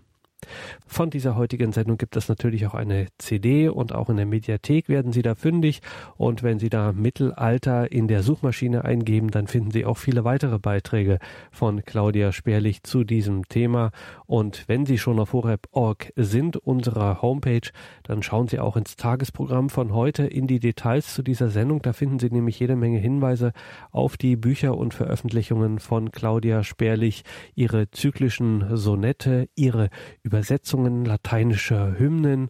Von 0.85 1.09
dieser 1.09 1.35
heutigen 1.35 1.73
Sendung 1.73 1.97
gibt 1.97 2.15
es 2.15 2.29
natürlich 2.29 2.67
auch 2.67 2.73
eine 2.73 3.07
CD 3.17 3.69
und 3.69 3.93
auch 3.93 4.09
in 4.09 4.17
der 4.17 4.25
Mediathek 4.25 4.87
werden 4.87 5.11
Sie 5.11 5.21
da 5.21 5.35
fündig. 5.35 5.81
Und 6.15 6.43
wenn 6.43 6.59
Sie 6.59 6.69
da 6.69 6.91
Mittelalter 6.91 7.91
in 7.91 8.07
der 8.07 8.23
Suchmaschine 8.23 8.85
eingeben, 8.85 9.31
dann 9.31 9.47
finden 9.47 9.71
Sie 9.71 9.85
auch 9.85 9.97
viele 9.97 10.23
weitere 10.23 10.59
Beiträge 10.59 11.19
von 11.51 11.83
Claudia 11.83 12.31
Sperlich 12.31 12.83
zu 12.83 13.03
diesem 13.03 13.47
Thema. 13.47 13.91
Und 14.25 14.65
wenn 14.67 14.85
Sie 14.85 14.97
schon 14.97 15.19
auf 15.19 15.33
horeb.org 15.33 16.13
sind, 16.15 16.57
unserer 16.57 17.21
Homepage, 17.21 17.69
dann 18.03 18.21
schauen 18.23 18.47
Sie 18.47 18.59
auch 18.59 18.77
ins 18.77 18.95
Tagesprogramm 18.95 19.69
von 19.69 19.93
heute 19.93 20.23
in 20.23 20.47
die 20.47 20.59
Details 20.59 21.13
zu 21.13 21.23
dieser 21.23 21.49
Sendung. 21.49 21.81
Da 21.81 21.93
finden 21.93 22.19
Sie 22.19 22.29
nämlich 22.29 22.59
jede 22.59 22.75
Menge 22.75 22.99
Hinweise 22.99 23.53
auf 23.91 24.17
die 24.17 24.35
Bücher 24.35 24.77
und 24.77 24.93
Veröffentlichungen 24.93 25.79
von 25.79 26.11
Claudia 26.11 26.63
Sperlich, 26.63 27.23
ihre 27.55 27.89
zyklischen 27.91 28.77
Sonette, 28.77 29.49
ihre 29.55 29.89
Übersetzungen 30.27 31.05
lateinischer 31.05 31.97
Hymnen 31.97 32.49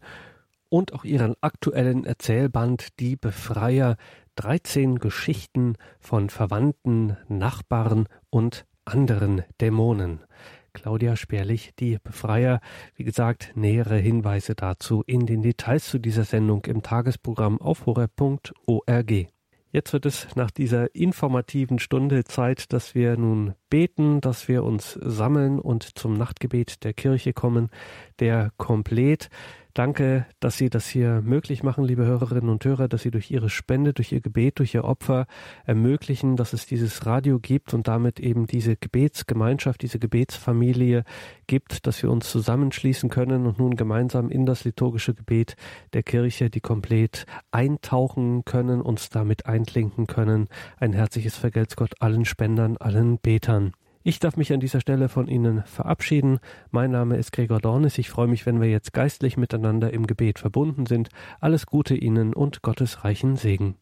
und 0.67 0.93
auch 0.93 1.03
ihren 1.03 1.36
aktuellen 1.41 2.05
Erzählband 2.05 2.99
Die 2.99 3.15
Befreier, 3.15 3.97
13 4.36 4.97
Geschichten 4.97 5.75
von 5.99 6.32
Verwandten, 6.32 7.17
Nachbarn 7.28 8.07
und 8.32 8.65
anderen 8.84 9.43
Dämonen. 9.61 10.21
Claudia 10.73 11.15
Sperlich, 11.15 11.73
die 11.78 11.99
Befreier. 12.03 12.61
Wie 12.95 13.03
gesagt, 13.03 13.51
nähere 13.53 13.97
Hinweise 13.97 14.55
dazu 14.55 15.03
in 15.05 15.28
den 15.28 15.43
Details 15.43 15.88
zu 15.88 15.99
dieser 15.99 16.23
Sendung 16.23 16.65
im 16.65 16.82
Tagesprogramm 16.82 17.61
auf 17.61 17.86
horeb.org. 17.86 19.28
Jetzt 19.72 19.91
wird 19.91 20.05
es 20.05 20.36
nach 20.36 20.49
dieser 20.49 20.95
informativen 20.95 21.78
Stunde 21.80 22.24
Zeit, 22.24 22.72
dass 22.72 22.95
wir 22.95 23.18
nun 23.18 23.53
beten, 23.70 24.22
dass 24.22 24.47
wir 24.47 24.63
uns 24.63 24.97
sammeln 25.01 25.59
und 25.59 25.97
zum 25.97 26.13
Nachtgebet 26.13 26.84
der 26.86 26.93
Kirche 26.93 27.34
kommen, 27.34 27.70
der 28.20 28.51
komplett 28.57 29.30
Danke, 29.78 30.25
dass 30.39 30.57
Sie 30.57 30.71
das 30.71 30.88
hier 30.88 31.21
möglich 31.21 31.61
machen, 31.61 31.84
liebe 31.84 32.03
Hörerinnen 32.03 32.49
und 32.49 32.65
Hörer, 32.65 32.88
dass 32.88 33.03
Sie 33.03 33.11
durch 33.11 33.30
Ihre 33.30 33.51
Spende, 33.51 33.93
durch 33.93 34.11
Ihr 34.11 34.21
Gebet, 34.21 34.57
durch 34.57 34.73
Ihr 34.73 34.84
Opfer 34.84 35.28
ermöglichen, 35.65 36.36
dass 36.36 36.53
es 36.53 36.65
dieses 36.65 37.05
Radio 37.05 37.38
gibt 37.38 37.75
und 37.75 37.88
damit 37.88 38.19
eben 38.19 38.47
diese 38.47 38.75
Gebetsgemeinschaft, 38.75 39.84
diese 39.84 39.99
Gebetsfamilie 39.99 41.03
gibt, 41.45 41.86
dass 41.86 42.01
wir 42.01 42.09
uns 42.09 42.32
zusammenschließen 42.32 43.11
können 43.11 43.45
und 43.45 43.59
nun 43.59 43.75
gemeinsam 43.75 44.32
in 44.32 44.47
das 44.47 44.63
liturgische 44.63 45.13
Gebet 45.13 45.55
der 45.93 46.01
Kirche, 46.01 46.49
die 46.49 46.59
komplett 46.59 47.28
eintauchen 47.51 48.45
können, 48.45 48.82
uns 48.82 49.09
damit 49.09 49.45
einklinken 49.45 50.07
können. 50.07 50.47
Ein 50.78 50.93
herzliches 50.93 51.36
Vergelt's 51.38 51.75
Gott 51.75 51.93
allen 51.99 52.25
Spendern, 52.25 52.78
allen 52.78 53.19
Betern. 53.19 53.73
Ich 54.07 54.19
darf 54.19 54.37
mich 54.37 54.53
an 54.53 54.61
dieser 54.61 54.79
Stelle 54.79 55.09
von 55.09 55.27
Ihnen 55.27 55.63
verabschieden. 55.63 56.39
Mein 56.71 56.91
Name 56.91 57.17
ist 57.17 57.33
Gregor 57.33 57.59
Dornis. 57.59 57.97
Ich 57.97 58.09
freue 58.09 58.29
mich, 58.29 58.45
wenn 58.45 58.61
wir 58.61 58.69
jetzt 58.69 58.93
geistlich 58.93 59.35
miteinander 59.35 59.91
im 59.91 60.07
Gebet 60.07 60.39
verbunden 60.39 60.85
sind. 60.85 61.09
Alles 61.41 61.65
Gute 61.65 61.93
Ihnen 61.93 62.33
und 62.33 62.61
Gottes 62.61 63.03
reichen 63.03 63.35
Segen. 63.35 63.75